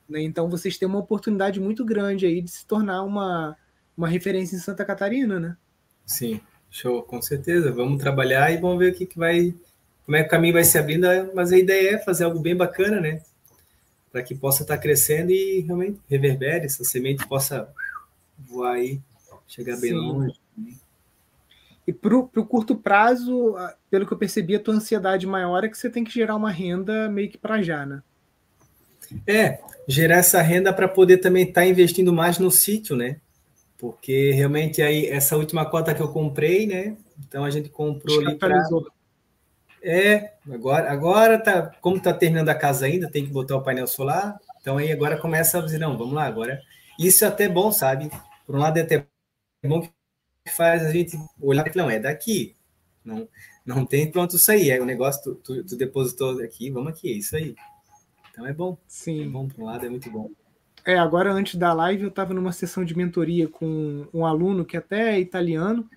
[0.09, 0.23] Né?
[0.23, 3.57] Então, vocês têm uma oportunidade muito grande aí de se tornar uma,
[3.97, 5.57] uma referência em Santa Catarina, né?
[6.05, 7.73] Sim, show, com certeza.
[7.73, 9.53] Vamos trabalhar e vamos ver o que, que vai,
[10.05, 12.55] como é que o caminho vai se abrindo, mas a ideia é fazer algo bem
[12.55, 13.23] bacana, né?
[14.17, 17.69] Para que possa estar tá crescendo e realmente reverbere, essa semente possa
[18.39, 18.99] voar aí,
[19.47, 19.97] chegar bem Sim.
[19.97, 20.41] longe.
[21.87, 23.55] E para o curto prazo,
[23.91, 26.51] pelo que eu percebi, a tua ansiedade maior é que você tem que gerar uma
[26.51, 28.03] renda meio que para já, né?
[29.27, 33.21] É, gerar essa renda para poder também estar tá investindo mais no sítio, né?
[33.77, 36.97] Porque realmente aí essa última cota que eu comprei, né?
[37.29, 38.67] Então a gente comprou ali pra...
[39.89, 43.87] É, agora, agora tá, como tá terminando a casa ainda, tem que botar o painel
[43.87, 44.37] solar.
[44.61, 46.61] Então aí agora começa a dizer, não, vamos lá agora.
[46.99, 48.11] Isso é até bom, sabe?
[48.45, 49.07] Por um lado é até
[49.65, 52.57] bom que faz a gente olhar e não, é daqui.
[53.05, 53.29] Não,
[53.65, 54.71] não tem pronto isso aí.
[54.71, 57.55] É o negócio, tu, tu, tu depositou aqui, vamos aqui, é isso aí.
[58.33, 58.77] Então é bom.
[58.89, 59.25] Sim.
[59.25, 60.33] É bom, por um lado é muito bom.
[60.85, 64.77] É, agora antes da live eu estava numa sessão de mentoria com um aluno que
[64.77, 65.89] até é italiano,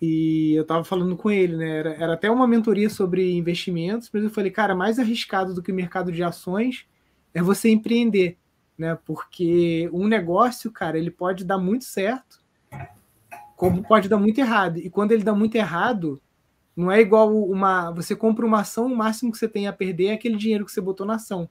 [0.00, 1.76] e eu estava falando com ele, né?
[1.78, 5.70] Era, era, até uma mentoria sobre investimentos, mas eu falei, cara, mais arriscado do que
[5.70, 6.86] o mercado de ações
[7.34, 8.38] é você empreender,
[8.78, 8.98] né?
[9.04, 12.40] Porque um negócio, cara, ele pode dar muito certo,
[13.56, 14.78] como pode dar muito errado.
[14.78, 16.20] E quando ele dá muito errado,
[16.74, 17.90] não é igual uma.
[17.90, 20.72] Você compra uma ação, o máximo que você tem a perder é aquele dinheiro que
[20.72, 21.48] você botou na ação.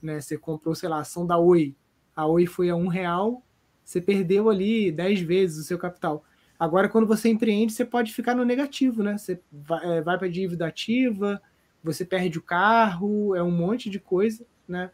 [0.00, 0.20] Né?
[0.20, 1.74] Você comprou, sei lá, a ação da Oi.
[2.14, 3.42] A Oi foi a um real,
[3.84, 6.24] você perdeu ali 10 vezes o seu capital.
[6.58, 9.16] Agora, quando você empreende, você pode ficar no negativo, né?
[9.16, 11.40] Você vai, é, vai para dívida ativa,
[11.82, 14.90] você perde o carro, é um monte de coisa, né?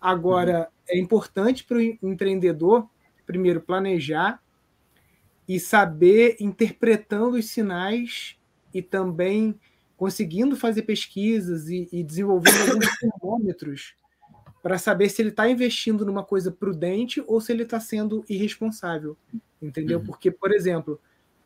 [0.00, 0.66] Agora, uhum.
[0.88, 2.88] é importante para o empreendedor,
[3.24, 4.42] primeiro, planejar
[5.48, 8.36] e saber interpretando os sinais
[8.72, 9.58] e também
[9.96, 13.94] conseguindo fazer pesquisas e, e desenvolvendo alguns termômetros
[14.62, 19.16] para saber se ele está investindo numa coisa prudente ou se ele está sendo irresponsável
[19.66, 19.98] entendeu?
[19.98, 20.04] Uhum.
[20.04, 21.00] Porque, por exemplo,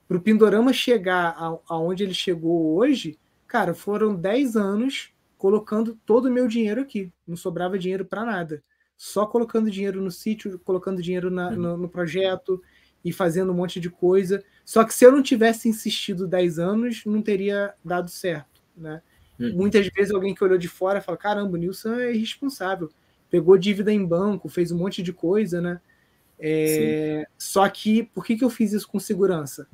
[0.06, 1.36] para o Pindorama chegar
[1.68, 7.12] aonde ele chegou hoje, cara, foram 10 anos colocando todo o meu dinheiro aqui.
[7.26, 8.62] Não sobrava dinheiro para nada.
[8.96, 11.56] Só colocando dinheiro no sítio, colocando dinheiro na, uhum.
[11.56, 12.60] no, no, projeto
[13.04, 14.42] e fazendo um monte de coisa.
[14.64, 19.00] Só que se eu não tivesse insistido 10 anos, não teria dado certo, né?
[19.38, 19.52] Uhum.
[19.54, 22.90] Muitas vezes alguém que olhou de fora fala: caramba, o Nilson é irresponsável.
[23.30, 25.80] Pegou dívida em banco, fez um monte de coisa, né?
[26.40, 29.66] É, só que por que, que eu fiz isso com segurança?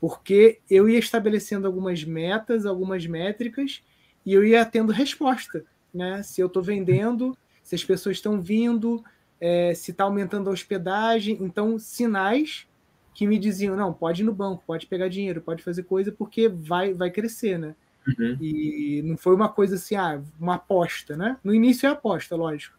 [0.00, 3.82] Porque eu ia estabelecendo algumas metas, algumas métricas,
[4.24, 5.64] e eu ia tendo resposta.
[5.92, 6.22] Né?
[6.22, 9.04] Se eu estou vendendo, se as pessoas estão vindo,
[9.40, 11.38] é, se está aumentando a hospedagem.
[11.40, 12.66] Então, sinais
[13.14, 16.48] que me diziam: não, pode ir no banco, pode pegar dinheiro, pode fazer coisa, porque
[16.48, 17.58] vai, vai crescer.
[17.58, 17.74] Né?
[18.06, 18.36] Uhum.
[18.40, 21.16] E não foi uma coisa assim, ah, uma aposta.
[21.16, 21.36] Né?
[21.42, 22.78] No início é aposta, lógico.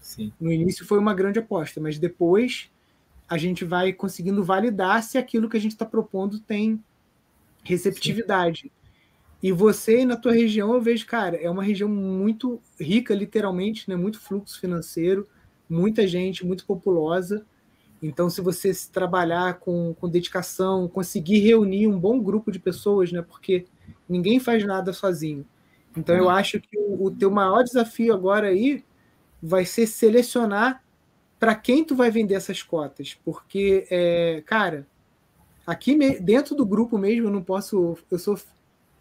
[0.00, 0.32] Sim.
[0.40, 2.71] No início foi uma grande aposta, mas depois
[3.28, 6.82] a gente vai conseguindo validar se aquilo que a gente está propondo tem
[7.64, 8.62] receptividade.
[8.62, 8.70] Sim.
[9.42, 13.96] E você, na tua região, eu vejo, cara, é uma região muito rica, literalmente, né?
[13.96, 15.26] muito fluxo financeiro,
[15.68, 17.44] muita gente, muito populosa.
[18.00, 23.10] Então, se você se trabalhar com, com dedicação, conseguir reunir um bom grupo de pessoas,
[23.10, 23.20] né?
[23.20, 23.66] porque
[24.08, 25.44] ninguém faz nada sozinho.
[25.96, 28.84] Então, eu acho que o, o teu maior desafio agora aí
[29.42, 30.84] vai ser selecionar
[31.42, 34.86] para quem tu vai vender essas cotas, porque, é, cara,
[35.66, 38.38] aqui dentro do grupo mesmo eu não posso, eu sou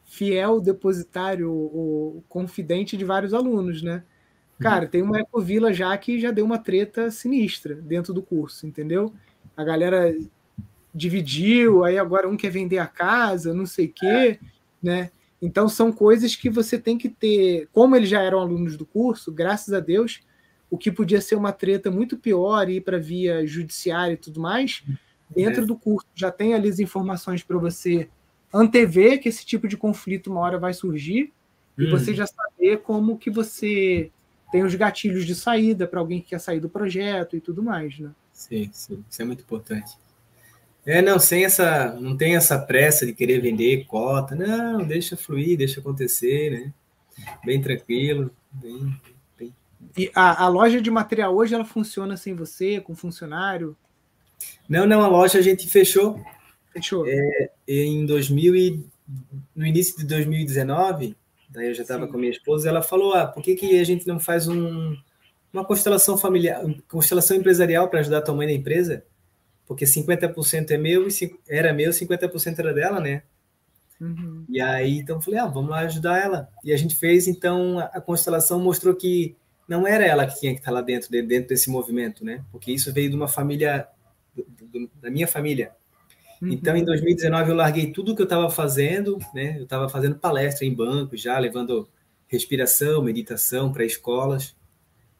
[0.05, 4.03] fiel depositário ou confidente de vários alunos, né?
[4.59, 9.13] Cara, tem uma ecovila já que já deu uma treta sinistra dentro do curso, entendeu?
[9.55, 10.11] A galera
[10.95, 14.39] dividiu, aí agora um quer vender a casa, não sei o quê,
[14.81, 15.11] né?
[15.39, 19.31] Então são coisas que você tem que ter, como eles já eram alunos do curso,
[19.31, 20.21] graças a Deus,
[20.71, 24.81] o que podia ser uma treta muito pior, ir para via judiciária e tudo mais,
[25.29, 25.65] dentro é.
[25.65, 28.09] do curso já tem ali as informações para você
[28.53, 31.33] antever que esse tipo de conflito uma hora vai surgir
[31.77, 31.83] hum.
[31.83, 34.09] e você já saber como que você
[34.49, 37.99] tem os gatilhos de saída para alguém que quer sair do projeto e tudo mais,
[37.99, 38.11] né?
[38.33, 39.93] Sim, sim, isso é muito importante.
[40.85, 45.57] É, não, sem essa, não tem essa pressa de querer vender cota, não, deixa fluir,
[45.57, 46.73] deixa acontecer, né?
[47.45, 48.99] Bem tranquilo, bem,
[49.97, 53.75] e a, a, loja de material hoje ela funciona sem você, com funcionário?
[54.67, 56.19] Não, não, a loja a gente fechou.
[56.71, 57.05] Fechou.
[57.07, 58.85] É, em 2000 e,
[59.55, 61.15] no início de 2019,
[61.49, 64.07] daí eu já estava com minha esposa, ela falou: ah, por que, que a gente
[64.07, 64.95] não faz um,
[65.51, 69.03] uma constelação familiar, constelação empresarial para ajudar a tua mãe na empresa,
[69.67, 71.11] porque 50% é meu e
[71.47, 73.23] era meu, 50% era dela, né?
[73.99, 74.45] Uhum.
[74.49, 76.49] E aí, então, eu falei, ah, vamos lá ajudar ela.
[76.63, 79.35] E a gente fez, então, a, a constelação mostrou que
[79.71, 82.43] não era ela que tinha que estar lá dentro, dentro desse movimento, né?
[82.51, 83.87] Porque isso veio de uma família,
[85.01, 85.71] da minha família.
[86.41, 86.49] Uhum.
[86.49, 89.55] Então, em 2019, eu larguei tudo que eu estava fazendo, né?
[89.57, 91.87] Eu estava fazendo palestra em banco já, levando
[92.27, 94.53] respiração, meditação para escolas,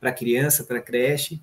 [0.02, 1.40] para criança, para creche,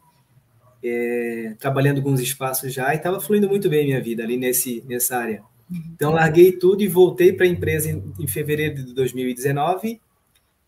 [0.84, 5.16] é, trabalhando os espaços já, e estava fluindo muito bem minha vida ali nesse, nessa
[5.16, 5.42] área.
[5.70, 5.82] Uhum.
[5.94, 9.98] Então, larguei tudo e voltei para a empresa em, em fevereiro de 2019,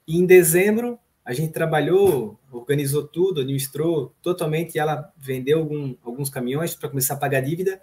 [0.09, 0.99] e em dezembro
[1.31, 7.15] a gente trabalhou, organizou tudo, administrou totalmente, e ela vendeu algum, alguns caminhões para começar
[7.15, 7.81] a pagar dívida,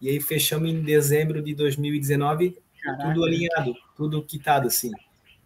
[0.00, 3.04] e aí fechamos em dezembro de 2019, Caraca.
[3.04, 4.90] tudo alinhado, tudo quitado, assim.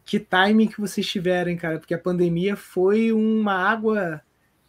[0.05, 4.23] Que timing que vocês tiverem, cara, porque a pandemia foi uma água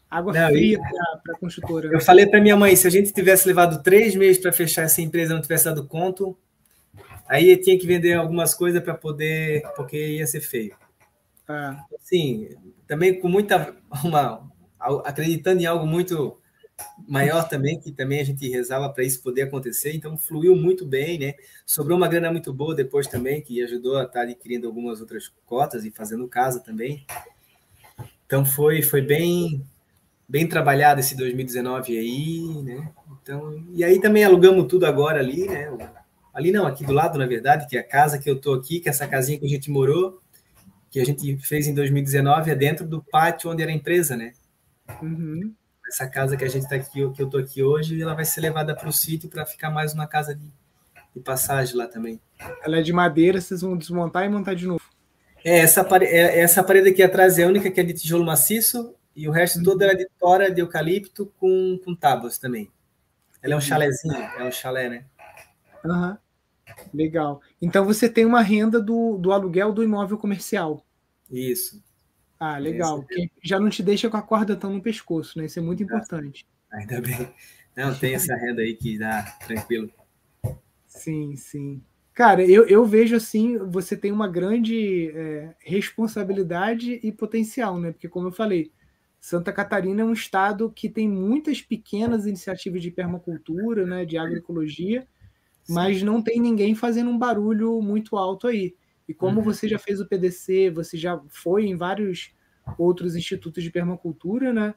[0.10, 0.80] água não, fria
[1.24, 1.88] para a construtora.
[1.88, 2.02] Eu né?
[2.02, 5.36] falei para minha mãe, se a gente tivesse levado três meses para fechar essa empresa,
[5.36, 6.36] não tivesse dado conto,
[7.30, 10.76] aí tinha que vender algumas coisas para poder, porque ia ser feio.
[12.00, 12.50] Sim,
[12.88, 14.50] também com muita uma
[15.06, 16.38] acreditando em algo muito
[17.08, 21.20] maior também, que também a gente rezava para isso poder acontecer, então fluiu muito bem,
[21.20, 21.34] né?
[21.66, 25.86] Sobrou uma grana muito boa depois também, que ajudou a estar adquirindo algumas outras cotas
[25.86, 27.06] e fazendo casa também.
[28.26, 29.64] Então foi, foi bem
[30.28, 32.90] bem trabalhado esse 2019 aí, né?
[33.22, 35.70] Então, e aí também alugamos tudo agora ali, né?
[36.34, 38.80] Ali não, aqui do lado, na verdade, que é a casa que eu tô aqui,
[38.80, 40.22] que é essa casinha que a gente morou,
[40.92, 44.34] que a gente fez em 2019, é dentro do pátio onde era a empresa, né?
[45.02, 45.56] Uhum
[45.92, 48.40] essa casa que a gente está aqui, que eu tô aqui hoje, ela vai ser
[48.40, 50.50] levada para o sítio para ficar mais uma casa de,
[51.14, 52.20] de, passagem lá também.
[52.64, 54.82] Ela é de madeira, vocês vão desmontar e montar de novo.
[55.44, 58.96] É, essa, é, essa parede aqui atrás é a única que é de tijolo maciço
[59.14, 59.66] e o resto uhum.
[59.66, 62.72] todo é de tora de eucalipto com, com tábuas também.
[63.44, 65.04] Ela é um chalezinho, é um chalé, né?
[65.84, 66.18] Uhum.
[66.94, 67.42] Legal.
[67.62, 70.86] Então você tem uma renda do, do aluguel do imóvel comercial.
[71.30, 71.84] Isso.
[72.40, 73.04] Ah, legal.
[73.04, 75.46] Que já não te deixa com a corda tão no pescoço, né?
[75.46, 76.46] Isso é muito importante.
[76.72, 77.30] Ainda bem.
[77.76, 79.92] Não, tem essa renda aí que dá tranquilo.
[80.88, 81.82] Sim, sim.
[82.14, 87.92] Cara, eu, eu vejo assim, você tem uma grande é, responsabilidade e potencial, né?
[87.92, 88.72] Porque, como eu falei,
[89.20, 95.08] Santa Catarina é um estado que tem muitas pequenas iniciativas de permacultura, né, de agroecologia.
[95.74, 98.76] Mas não tem ninguém fazendo um barulho muito alto aí.
[99.08, 99.44] E como uhum.
[99.44, 102.34] você já fez o PDC, você já foi em vários
[102.78, 104.74] outros institutos de permacultura, né?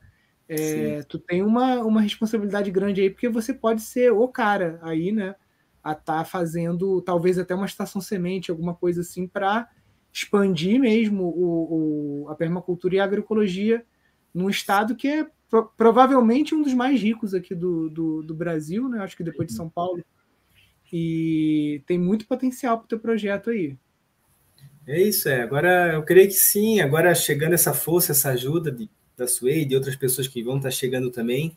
[0.48, 5.10] É, tu tem uma, uma responsabilidade grande aí, porque você pode ser o cara aí,
[5.10, 5.34] né?
[5.82, 9.68] A estar tá fazendo talvez até uma estação semente, alguma coisa assim, para
[10.12, 13.84] expandir mesmo o, o, a permacultura e a agroecologia
[14.32, 18.88] num estado que é pro, provavelmente um dos mais ricos aqui do, do, do Brasil,
[18.88, 19.02] né?
[19.02, 20.04] Acho que depois de São Paulo.
[20.92, 23.76] E tem muito potencial para o teu projeto aí.
[24.86, 25.42] É isso, é.
[25.42, 26.80] Agora, eu creio que sim.
[26.80, 30.58] Agora, chegando essa força, essa ajuda de, da Suede e de outras pessoas que vão
[30.58, 31.56] estar chegando também,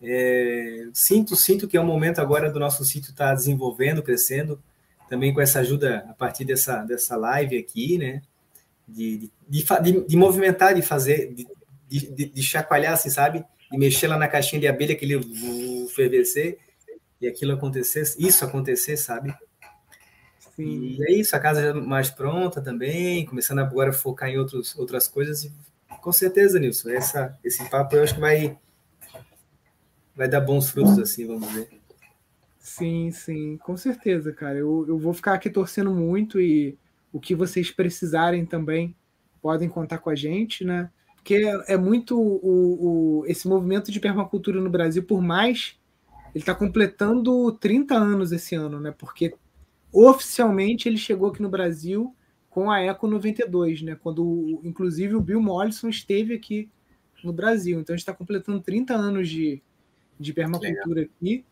[0.00, 4.62] é, sinto, sinto que é o momento agora do nosso sítio estar desenvolvendo, crescendo,
[5.08, 8.22] também com essa ajuda a partir dessa, dessa live aqui, né?
[8.86, 11.34] De, de, de, de movimentar, de fazer,
[11.88, 13.44] de, de, chacoalhar, assim, sabe?
[13.70, 15.20] De mexer lá na caixinha de abelha, aquele
[15.94, 16.58] fervecer,
[17.20, 19.34] e aquilo acontecer, isso acontecer, sabe?
[20.54, 20.96] Sim.
[20.98, 24.76] E é isso, a casa já mais pronta também, começando agora a focar em outros,
[24.76, 25.44] outras coisas.
[25.44, 25.52] E,
[26.00, 28.58] com certeza, Nilson, essa, esse papo eu acho que vai,
[30.16, 31.68] vai dar bons frutos, assim, vamos ver.
[32.58, 34.58] Sim, sim, com certeza, cara.
[34.58, 36.76] Eu, eu vou ficar aqui torcendo muito e
[37.12, 38.94] o que vocês precisarem também
[39.40, 40.90] podem contar com a gente, né?
[41.14, 45.77] Porque é, é muito o, o, esse movimento de permacultura no Brasil, por mais
[46.38, 48.94] ele está completando 30 anos esse ano, né?
[48.96, 49.34] Porque
[49.92, 52.14] oficialmente ele chegou aqui no Brasil
[52.48, 53.98] com a Eco 92, né?
[54.00, 56.70] Quando, inclusive, o Bill Mollison esteve aqui
[57.24, 57.80] no Brasil.
[57.80, 59.60] Então, a gente está completando 30 anos de,
[60.18, 61.10] de permacultura Legal.
[61.16, 61.44] aqui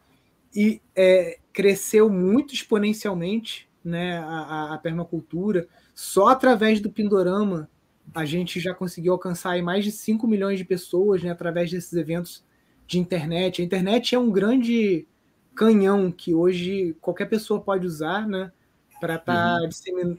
[0.54, 5.66] e é, cresceu muito exponencialmente né, a, a, permacultura.
[5.96, 7.68] Só através do Pindorama
[8.14, 12.44] a gente já conseguiu alcançar mais de 5 milhões de pessoas né, através desses eventos
[12.86, 13.60] de internet.
[13.60, 15.06] A internet é um grande
[15.54, 18.52] canhão que hoje qualquer pessoa pode usar, né?
[19.00, 19.68] Para estar tá uhum.
[19.68, 20.18] disseminando,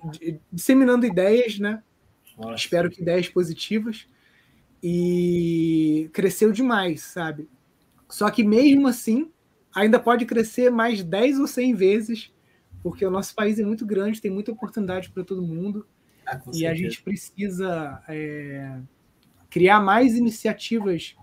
[0.51, 1.81] disseminando, ideias, né?
[2.37, 2.55] Nossa.
[2.55, 4.07] Espero que ideias positivas.
[4.83, 7.49] E cresceu demais, sabe?
[8.07, 9.31] Só que mesmo assim,
[9.73, 12.31] ainda pode crescer mais 10 ou 100 vezes,
[12.83, 15.85] porque o nosso país é muito grande, tem muita oportunidade para todo mundo.
[16.25, 18.79] Ah, e a gente precisa é,
[19.49, 21.15] criar mais iniciativas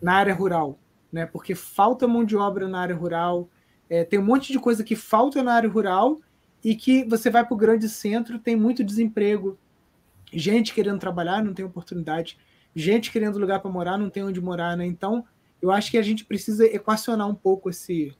[0.00, 0.78] na área rural,
[1.12, 1.26] né?
[1.26, 3.48] Porque falta mão de obra na área rural,
[3.88, 6.18] é, tem um monte de coisa que falta na área rural
[6.62, 9.58] e que você vai para o grande centro, tem muito desemprego,
[10.32, 12.38] gente querendo trabalhar, não tem oportunidade,
[12.74, 14.86] gente querendo lugar para morar, não tem onde morar, né?
[14.86, 15.24] Então,
[15.60, 18.14] eu acho que a gente precisa equacionar um pouco esse,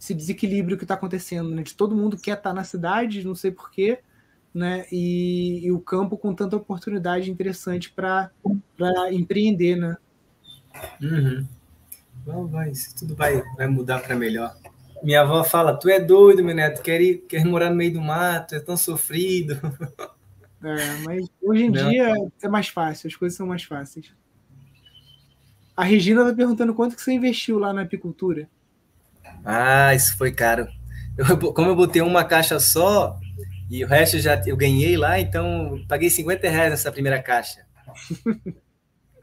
[0.00, 1.62] esse desequilíbrio que está acontecendo, né?
[1.62, 4.00] De todo mundo quer estar tá na cidade, não sei porquê,
[4.52, 4.86] né?
[4.90, 8.30] E, e, o campo com tanta oportunidade interessante para
[9.12, 9.96] empreender, né?
[11.00, 11.46] Uhum.
[12.24, 14.54] Bom, vai, isso tudo vai, vai mudar para melhor.
[15.02, 18.00] Minha avó fala: Tu é doido, meu neto, quer, ir, quer morar no meio do
[18.00, 19.60] mato, é tão sofrido.
[20.62, 21.90] É, mas hoje em Não.
[21.90, 24.14] dia é mais fácil, as coisas são mais fáceis.
[25.76, 28.48] A Regina está perguntando quanto que você investiu lá na apicultura.
[29.44, 30.66] Ah, isso foi caro.
[31.18, 33.20] Eu, como eu botei uma caixa só,
[33.70, 37.66] e o resto já eu ganhei lá, então paguei 50 reais nessa primeira caixa.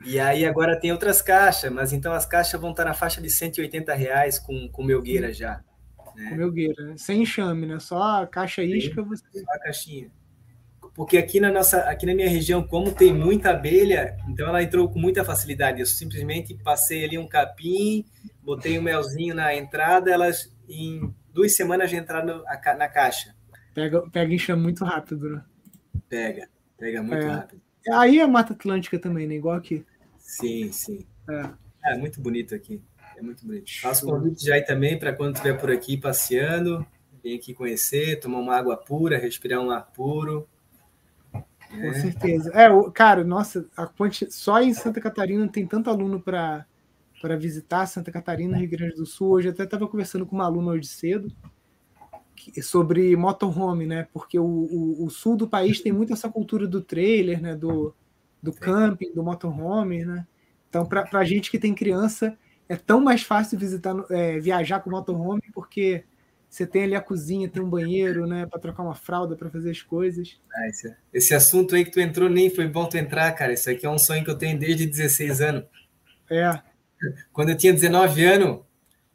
[0.06, 3.30] e aí agora tem outras caixas, mas então as caixas vão estar na faixa de
[3.30, 5.64] 180 reais com, com melgueira já.
[6.16, 6.30] Né?
[6.30, 6.94] Com melgueira, né?
[6.98, 7.80] sem enxame, né?
[7.80, 9.24] Só a caixa isca você.
[9.32, 10.12] Só a caixinha.
[10.94, 14.90] Porque aqui na nossa, aqui na minha região, como tem muita abelha, então ela entrou
[14.90, 15.80] com muita facilidade.
[15.80, 18.06] Eu simplesmente passei ali um capim,
[18.44, 22.44] botei um melzinho na entrada, elas em duas semanas já entraram
[22.78, 23.34] na caixa.
[23.74, 25.44] Pega, pega enxame muito rápido, né?
[26.10, 27.30] Pega, pega muito é.
[27.30, 27.62] rápido.
[27.94, 29.36] Aí é a Mata Atlântica também, né?
[29.36, 29.86] Igual aqui.
[30.32, 31.06] Sim, sim.
[31.30, 32.82] É, é muito bonito aqui.
[33.18, 33.70] É muito bonito.
[33.82, 36.86] Faço convite já aí também para quando estiver por aqui passeando,
[37.22, 40.48] vir aqui conhecer, tomar uma água pura, respirar um ar puro.
[41.34, 41.94] Com é.
[41.94, 42.50] certeza.
[42.54, 44.32] É, cara, nossa, a quanti...
[44.32, 46.66] só em Santa Catarina tem tanto aluno para
[47.22, 49.32] para visitar Santa Catarina, Rio Grande do Sul.
[49.32, 51.32] Hoje até estava conversando com uma aluna hoje cedo
[52.64, 54.08] sobre motorhome, né?
[54.12, 57.56] Porque o, o, o, sul do país tem muito essa cultura do trailer, né?
[57.56, 57.94] Do,
[58.42, 60.26] do camping, do motorhome, né?
[60.70, 62.38] Então, para a gente que tem criança,
[62.68, 66.06] é tão mais fácil visitar, é, viajar com motorhome, porque
[66.50, 68.46] você tem ali a cozinha, tem um banheiro, né?
[68.46, 70.40] Para trocar uma fralda, para fazer as coisas.
[70.54, 73.54] Ah, esse, esse, assunto aí que tu entrou nem foi bom tu entrar, cara.
[73.54, 75.64] Isso aqui é um sonho que eu tenho desde 16 anos.
[76.30, 76.62] É.
[77.32, 78.60] Quando eu tinha 19 anos,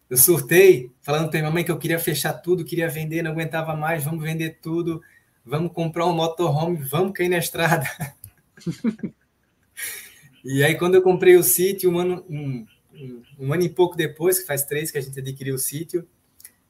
[0.09, 3.75] eu surtei, falando para minha mãe que eu queria fechar tudo, queria vender, não aguentava
[3.75, 5.03] mais, vamos vender tudo,
[5.45, 7.87] vamos comprar um motorhome, vamos cair na estrada.
[10.45, 13.97] e aí, quando eu comprei o sítio, um ano, um, um, um, ano e pouco
[13.97, 16.07] depois, que faz três que a gente adquiriu o sítio,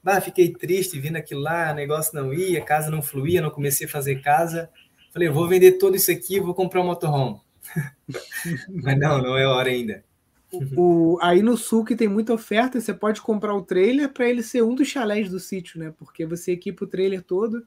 [0.02, 3.90] bah, fiquei triste, vindo aquilo lá, negócio não ia, casa não fluía, não comecei a
[3.90, 4.70] fazer casa.
[5.12, 7.40] Falei, vou vender tudo isso aqui, vou comprar um motorhome.
[8.68, 10.04] Mas não, não é hora ainda.
[10.76, 14.42] O, aí no sul que tem muita oferta, você pode comprar o trailer para ele
[14.42, 15.92] ser um dos chalés do sítio, né?
[15.98, 17.66] Porque você equipa o trailer todo,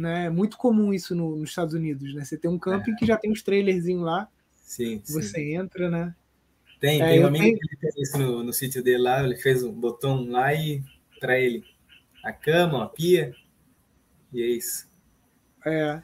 [0.00, 0.26] né?
[0.26, 2.24] É muito comum isso no, nos Estados Unidos, né?
[2.24, 2.96] Você tem um camping é.
[2.96, 4.28] que já tem os trailerzinhos lá.
[4.54, 5.56] Sim, Você sim.
[5.56, 6.14] entra, né?
[6.80, 7.58] Tem, é, tem um amigo tenho...
[7.58, 10.82] que fez isso no, no sítio dele lá, ele fez um botão lá e
[11.18, 11.62] para ele
[12.24, 13.34] a cama, a pia,
[14.32, 14.88] e é isso.
[15.66, 16.02] É.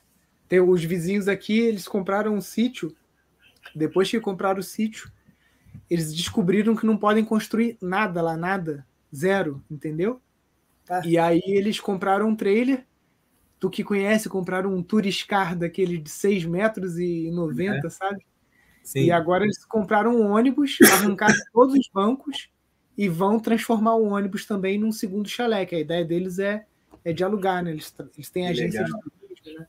[0.49, 2.94] Tem os vizinhos aqui, eles compraram um sítio.
[3.74, 5.11] Depois que compraram o sítio,
[5.88, 10.20] eles descobriram que não podem construir nada lá, nada, zero, entendeu?
[10.84, 11.03] Tá.
[11.05, 12.84] E aí eles compraram um trailer.
[13.66, 17.90] Tu que conhece, compraram um Turiscar daquele de 6 metros e 90, é.
[17.90, 18.24] sabe?
[18.80, 19.06] Sim.
[19.06, 22.48] E agora eles compraram um ônibus, arrancaram todos os bancos
[22.96, 26.64] e vão transformar o ônibus também num segundo chalé, que a ideia deles é,
[27.04, 27.72] é de alugar, né?
[27.72, 29.00] Eles, eles têm que agência legal.
[29.00, 29.66] de turismo, né?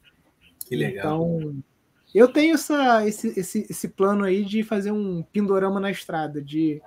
[0.67, 1.39] Que legal.
[1.39, 1.63] Então,
[2.13, 6.79] eu tenho essa, esse, esse, esse plano aí de fazer um pindorama na estrada, de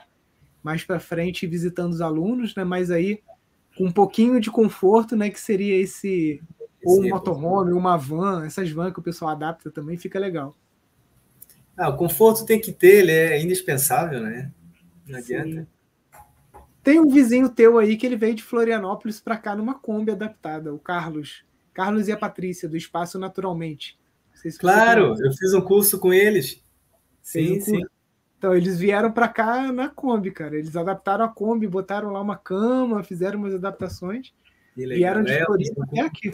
[0.63, 2.63] mais para frente visitando os alunos, né?
[2.63, 3.21] Mas aí
[3.77, 5.29] com um pouquinho de conforto, né?
[5.29, 6.41] Que seria esse
[6.85, 10.57] ou um motorhome, uma van, essas vans que o pessoal adapta também fica legal.
[11.77, 14.51] Ah, o conforto tem que ter, ele é indispensável, né?
[15.07, 15.63] Não adianta.
[15.63, 15.67] Sim.
[16.83, 20.73] Tem um vizinho teu aí que ele veio de Florianópolis para cá numa Kombi adaptada,
[20.73, 21.45] o Carlos.
[21.75, 23.99] Carlos e a Patrícia, do Espaço Naturalmente.
[24.35, 26.63] Se claro, eu fiz um curso com eles.
[27.23, 27.83] Sim, um sim.
[28.39, 30.57] Então, eles vieram para cá na Kombi, cara.
[30.57, 34.33] Eles adaptaram a Kombi, botaram lá uma cama, fizeram umas adaptações.
[34.75, 36.33] Vieram de é, Floripa até aqui.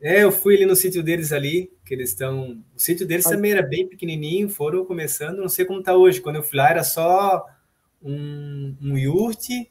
[0.00, 2.62] É, eu fui ali no sítio deles ali, que eles estão.
[2.74, 3.30] O sítio deles ah.
[3.30, 6.20] também era bem pequenininho, foram começando, não sei como está hoje.
[6.20, 7.44] Quando eu fui lá era só
[8.02, 9.70] um, um yurte,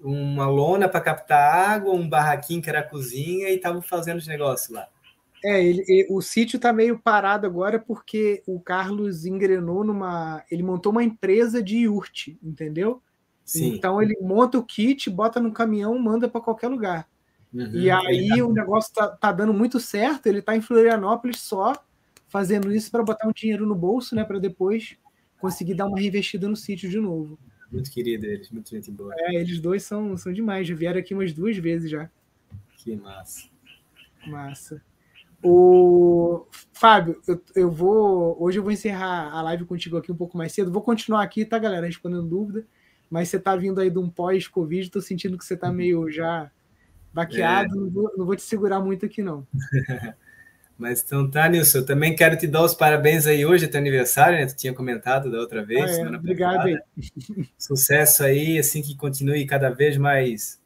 [0.00, 4.26] uma lona para captar água, um barraquinho que era a cozinha e estavam fazendo os
[4.26, 4.88] negócios lá.
[5.44, 10.44] É, ele, ele, o sítio está meio parado agora porque o Carlos engrenou numa.
[10.50, 13.02] Ele montou uma empresa de iurte, entendeu?
[13.44, 13.74] Sim.
[13.74, 17.08] Então ele monta o kit, bota no caminhão, manda para qualquer lugar.
[17.52, 20.26] Uhum, e aí o negócio tá, tá, dando muito certo.
[20.26, 21.74] Ele está em Florianópolis só
[22.28, 24.24] fazendo isso para botar um dinheiro no bolso, né?
[24.24, 24.96] Para depois
[25.38, 27.38] conseguir dar uma reinvestida no sítio de novo.
[27.70, 29.12] Muito querido eles, muito gente boa.
[29.16, 32.10] É, eles dois são, são demais, já vieram aqui umas duas vezes já.
[32.76, 33.48] Que massa.
[34.26, 34.82] Massa.
[35.42, 38.36] O Fábio, eu, eu vou.
[38.40, 40.70] Hoje eu vou encerrar a live contigo aqui um pouco mais cedo.
[40.70, 41.86] Vou continuar aqui, tá, galera?
[41.86, 42.64] Respondendo dúvida.
[43.10, 46.50] Mas você tá vindo aí de um pós-Covid, tô sentindo que você tá meio já
[47.12, 47.74] baqueado.
[47.74, 47.76] É.
[47.76, 49.46] Não, vou, não vou te segurar muito aqui, não.
[50.78, 53.78] Mas então tá, Nilson, eu também quero te dar os parabéns aí hoje, é teu
[53.78, 54.46] aniversário, né?
[54.46, 55.98] Tu tinha comentado da outra vez.
[55.98, 56.16] Ah, é.
[56.16, 56.78] Obrigado aí.
[57.56, 60.60] Sucesso aí, assim, que continue cada vez mais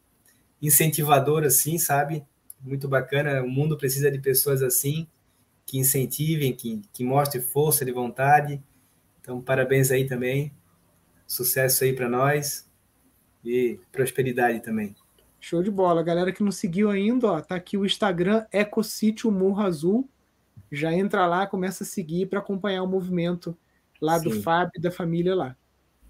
[0.63, 2.25] incentivador, assim, sabe?
[2.67, 3.43] muito bacana.
[3.43, 5.07] O mundo precisa de pessoas assim,
[5.65, 8.63] que incentivem, que, que mostrem força de vontade.
[9.21, 10.53] Então, parabéns aí também.
[11.27, 12.69] Sucesso aí para nós
[13.45, 14.95] e prosperidade também.
[15.49, 16.03] Show de bola.
[16.03, 20.09] Galera que não seguiu ainda, ó, tá aqui o Instagram Ecosítio Morro Azul.
[20.73, 23.57] Já entra lá, começa a seguir para acompanhar o movimento
[24.01, 24.25] lá Sim.
[24.25, 25.57] do Fábio e da família lá.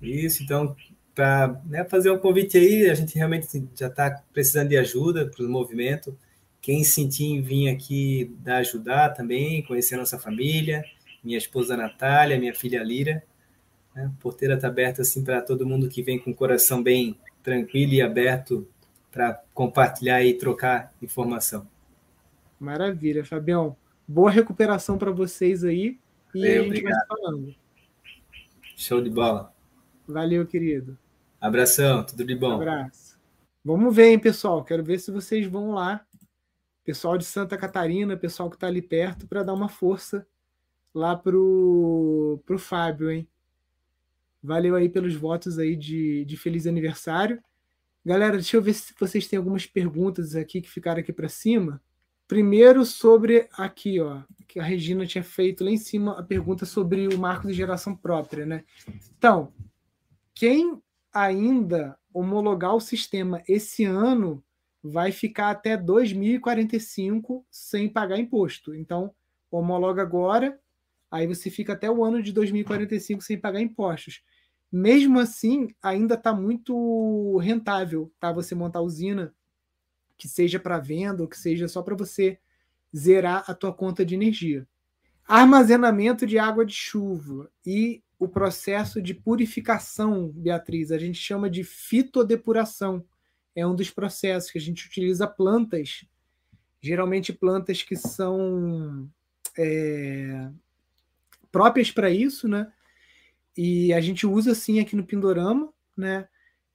[0.01, 0.75] Isso, então,
[1.15, 3.47] para né, fazer um convite aí, a gente realmente
[3.79, 6.17] já está precisando de ajuda para o movimento.
[6.63, 10.83] Quem sentir em vir aqui dar ajudar também, conhecer a nossa família,
[11.23, 13.23] minha esposa Natália, minha filha Lira.
[13.95, 14.07] Né?
[14.07, 17.93] A porteira está aberta assim para todo mundo que vem com o coração bem tranquilo
[17.93, 18.67] e aberto
[19.17, 21.67] para compartilhar e trocar informação.
[22.61, 23.75] Maravilha, Fabião.
[24.07, 25.99] Boa recuperação para vocês aí
[26.35, 27.09] e é, a gente obrigado.
[27.09, 27.55] vai falando.
[28.77, 29.55] Show de bola.
[30.07, 30.99] Valeu, querido.
[31.41, 32.57] Abração, tudo de bom.
[32.57, 33.19] abraço.
[33.65, 34.63] Vamos ver, hein, pessoal.
[34.63, 36.05] Quero ver se vocês vão lá
[36.85, 40.27] pessoal de Santa Catarina, pessoal que está ali perto, para dar uma força
[40.95, 43.27] lá pro, pro Fábio, hein?
[44.43, 47.43] Valeu aí pelos votos aí de, de feliz aniversário.
[48.07, 51.83] Galera, deixa eu ver se vocês têm algumas perguntas aqui que ficaram aqui para cima.
[52.29, 57.09] Primeiro sobre aqui, ó, que a Regina tinha feito lá em cima a pergunta sobre
[57.09, 58.63] o marco de geração própria, né?
[59.19, 59.53] Então,
[60.33, 60.81] quem
[61.13, 64.41] ainda homologar o sistema esse ano
[64.81, 68.73] vai ficar até 2045 sem pagar imposto.
[68.73, 69.13] Então,
[69.51, 70.57] homologa agora,
[71.11, 74.23] aí você fica até o ano de 2045 sem pagar impostos.
[74.71, 78.33] Mesmo assim, ainda está muito rentável, tá?
[78.33, 79.35] Você montar usina
[80.17, 82.39] que seja para venda ou que seja só para você
[82.95, 84.67] zerar a tua conta de energia.
[85.27, 91.63] Armazenamento de água de chuva e o processo de purificação, Beatriz, a gente chama de
[91.65, 93.05] fitodepuração
[93.57, 96.05] é um dos processos que a gente utiliza plantas,
[96.79, 99.11] geralmente plantas que são
[99.57, 100.51] é,
[101.51, 102.71] próprias para isso, né?
[103.57, 106.29] E a gente usa assim aqui no Pindorama, né?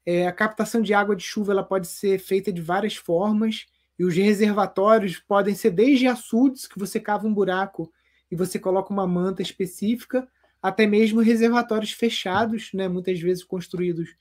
[0.05, 3.67] É, a captação de água de chuva ela pode ser feita de várias formas
[3.99, 7.91] e os reservatórios podem ser desde açudes que você cava um buraco
[8.32, 10.27] e você coloca uma manta específica,
[10.59, 12.88] até mesmo reservatórios fechados, né?
[12.88, 14.15] Muitas vezes construídos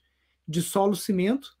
[0.47, 1.57] de solo cimento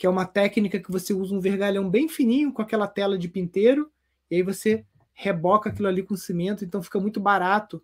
[0.00, 3.28] que é uma técnica que você usa um vergalhão bem fininho com aquela tela de
[3.28, 3.92] pinteiro,
[4.30, 4.82] e aí você
[5.12, 7.82] reboca aquilo ali com cimento, então fica muito barato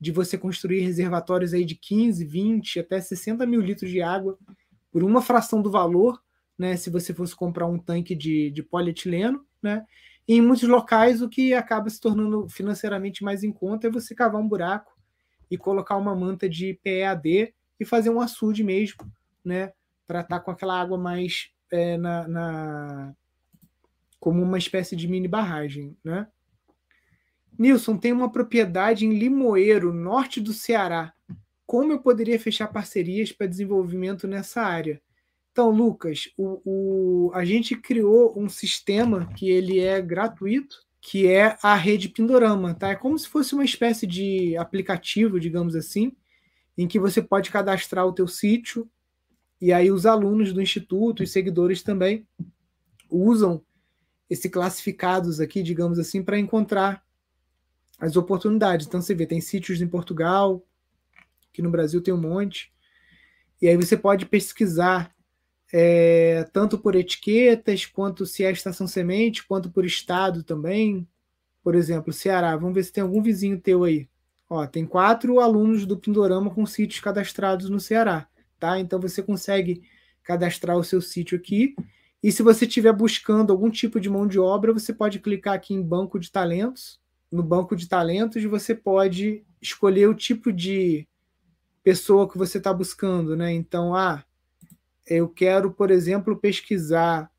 [0.00, 4.38] de você construir reservatórios aí de 15, 20, até 60 mil litros de água
[4.90, 6.22] por uma fração do valor,
[6.58, 6.76] né?
[6.76, 9.84] Se você fosse comprar um tanque de, de polietileno, né?
[10.28, 14.14] E em muitos locais o que acaba se tornando financeiramente mais em conta é você
[14.14, 14.92] cavar um buraco
[15.50, 19.10] e colocar uma manta de PEAD e fazer um açude mesmo,
[19.44, 19.72] né?
[20.06, 23.14] Para estar tá com aquela água mais é, na, na,
[24.18, 26.26] como uma espécie de mini barragem, né?
[27.58, 31.12] Nilson tem uma propriedade em Limoeiro, norte do Ceará.
[31.66, 35.00] Como eu poderia fechar parcerias para desenvolvimento nessa área?
[35.50, 41.56] Então, Lucas, o, o, a gente criou um sistema que ele é gratuito, que é
[41.62, 42.90] a rede Pindorama, tá?
[42.90, 46.12] É como se fosse uma espécie de aplicativo, digamos assim,
[46.76, 48.86] em que você pode cadastrar o teu sítio,
[49.60, 52.26] e aí os alunos do instituto e seguidores também
[53.10, 53.62] usam
[54.28, 57.05] esse classificados aqui, digamos assim, para encontrar
[57.98, 58.86] as oportunidades.
[58.86, 60.64] Então você vê, tem sítios em Portugal,
[61.52, 62.72] que no Brasil tem um monte,
[63.60, 65.14] e aí você pode pesquisar
[65.72, 71.08] é, tanto por etiquetas, quanto se é estação semente, quanto por estado também.
[71.62, 74.08] Por exemplo, Ceará, vamos ver se tem algum vizinho teu aí.
[74.48, 78.28] Ó, tem quatro alunos do Pindorama com sítios cadastrados no Ceará
[78.58, 78.78] tá?
[78.78, 79.82] Então você consegue
[80.22, 81.74] cadastrar o seu sítio aqui.
[82.22, 85.74] E se você estiver buscando algum tipo de mão de obra, você pode clicar aqui
[85.74, 87.00] em banco de talentos.
[87.30, 91.06] No banco de talentos, você pode escolher o tipo de
[91.82, 93.52] pessoa que você está buscando, né?
[93.52, 94.24] Então, ah,
[95.06, 97.30] eu quero, por exemplo, pesquisar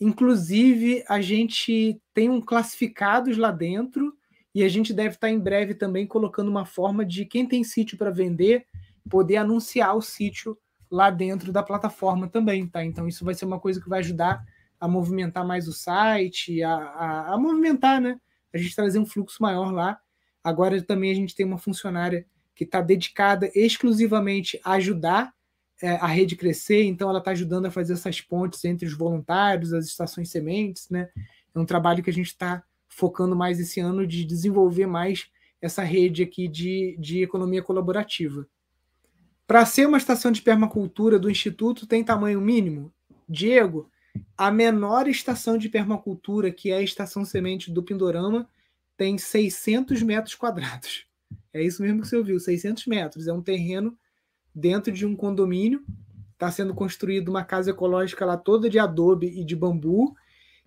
[0.00, 4.16] Inclusive, a gente tem um classificados lá dentro
[4.54, 7.98] e a gente deve estar em breve também colocando uma forma de quem tem sítio
[7.98, 8.66] para vender
[9.08, 10.58] poder anunciar o sítio
[10.90, 12.84] lá dentro da plataforma também, tá?
[12.84, 14.44] Então isso vai ser uma coisa que vai ajudar
[14.78, 18.18] a movimentar mais o site, a, a, a movimentar, né?
[18.52, 19.98] A gente trazer um fluxo maior lá.
[20.42, 25.34] Agora também a gente tem uma funcionária que está dedicada exclusivamente a ajudar
[25.82, 29.72] é, a rede crescer, então ela está ajudando a fazer essas pontes entre os voluntários,
[29.72, 31.08] as estações sementes, né?
[31.54, 35.26] É um trabalho que a gente está focando mais esse ano de desenvolver mais
[35.60, 38.46] essa rede aqui de, de economia colaborativa.
[39.46, 42.92] Para ser uma estação de permacultura do Instituto, tem tamanho mínimo?
[43.28, 43.90] Diego,
[44.38, 48.48] a menor estação de permacultura, que é a estação semente do Pindorama,
[48.96, 51.06] tem 600 metros quadrados.
[51.54, 53.28] É isso mesmo que você ouviu, 600 metros.
[53.28, 53.96] É um terreno
[54.52, 55.84] dentro de um condomínio.
[56.32, 60.14] Está sendo construída uma casa ecológica lá toda de adobe e de bambu.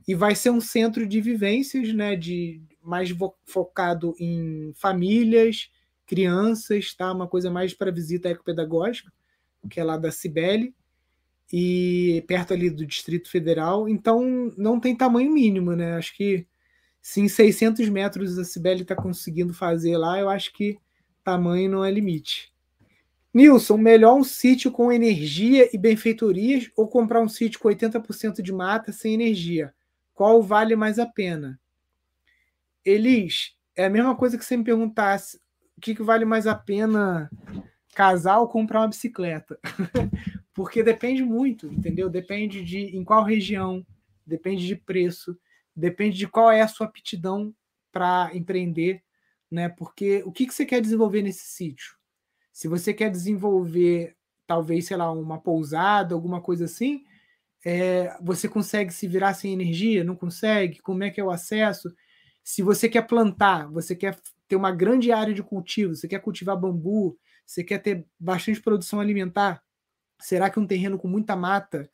[0.08, 2.16] E vai ser um centro de vivências, né?
[2.16, 3.10] De, mais
[3.46, 5.70] focado em famílias,
[6.06, 7.12] crianças, tá?
[7.12, 9.12] Uma coisa mais para visita ecopedagógica,
[9.70, 10.74] que é lá da Cibele
[11.52, 13.90] e perto ali do Distrito Federal.
[13.90, 15.96] Então não tem tamanho mínimo, né?
[15.96, 16.48] Acho que
[17.08, 20.78] se em 600 metros a Cibele está conseguindo fazer lá, eu acho que
[21.24, 22.54] tamanho não é limite.
[23.34, 28.52] Nilson, melhor um sítio com energia e benfeitorias ou comprar um sítio com 80% de
[28.52, 29.74] mata sem energia?
[30.14, 31.58] Qual vale mais a pena?
[32.84, 35.38] Elis, é a mesma coisa que você me perguntasse
[35.78, 37.32] o que, que vale mais a pena
[37.96, 39.58] casar ou comprar uma bicicleta.
[40.54, 42.10] Porque depende muito, entendeu?
[42.10, 43.82] Depende de em qual região,
[44.26, 45.40] depende de preço,
[45.78, 47.54] depende de qual é a sua aptidão
[47.92, 49.04] para empreender,
[49.50, 49.70] né?
[49.70, 51.96] Porque o que, que você quer desenvolver nesse sítio?
[52.52, 54.16] Se você quer desenvolver,
[54.48, 57.04] talvez, sei lá, uma pousada, alguma coisa assim,
[57.66, 60.04] é, você consegue se virar sem energia?
[60.04, 60.80] Não consegue?
[60.82, 61.94] Como é que é o acesso?
[62.44, 64.18] Se você quer plantar, você quer
[64.48, 69.00] ter uma grande área de cultivo, você quer cultivar bambu, você quer ter bastante produção
[69.00, 69.62] alimentar,
[70.20, 71.90] será que um terreno com muita mata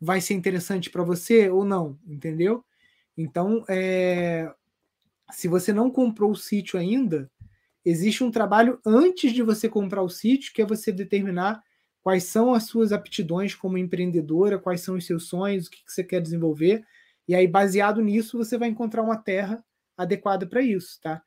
[0.00, 1.98] vai ser interessante para você ou não?
[2.06, 2.64] Entendeu?
[3.16, 4.52] Então, é,
[5.30, 7.30] se você não comprou o sítio ainda,
[7.84, 11.62] existe um trabalho antes de você comprar o sítio, que é você determinar
[12.02, 15.92] quais são as suas aptidões como empreendedora, quais são os seus sonhos, o que, que
[15.92, 16.84] você quer desenvolver.
[17.26, 19.64] E aí, baseado nisso, você vai encontrar uma terra
[19.96, 21.22] adequada para isso, tá?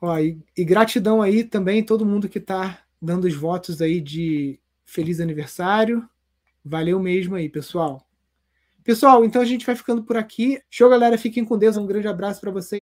[0.00, 4.60] Ó, e, e, gratidão aí também todo mundo que está dando os votos aí de
[4.84, 6.06] feliz aniversário.
[6.64, 8.06] Valeu mesmo aí, pessoal.
[8.84, 10.60] Pessoal, então a gente vai ficando por aqui.
[10.70, 11.16] Show, galera.
[11.16, 11.76] Fiquem com Deus.
[11.76, 12.80] Um grande abraço para vocês.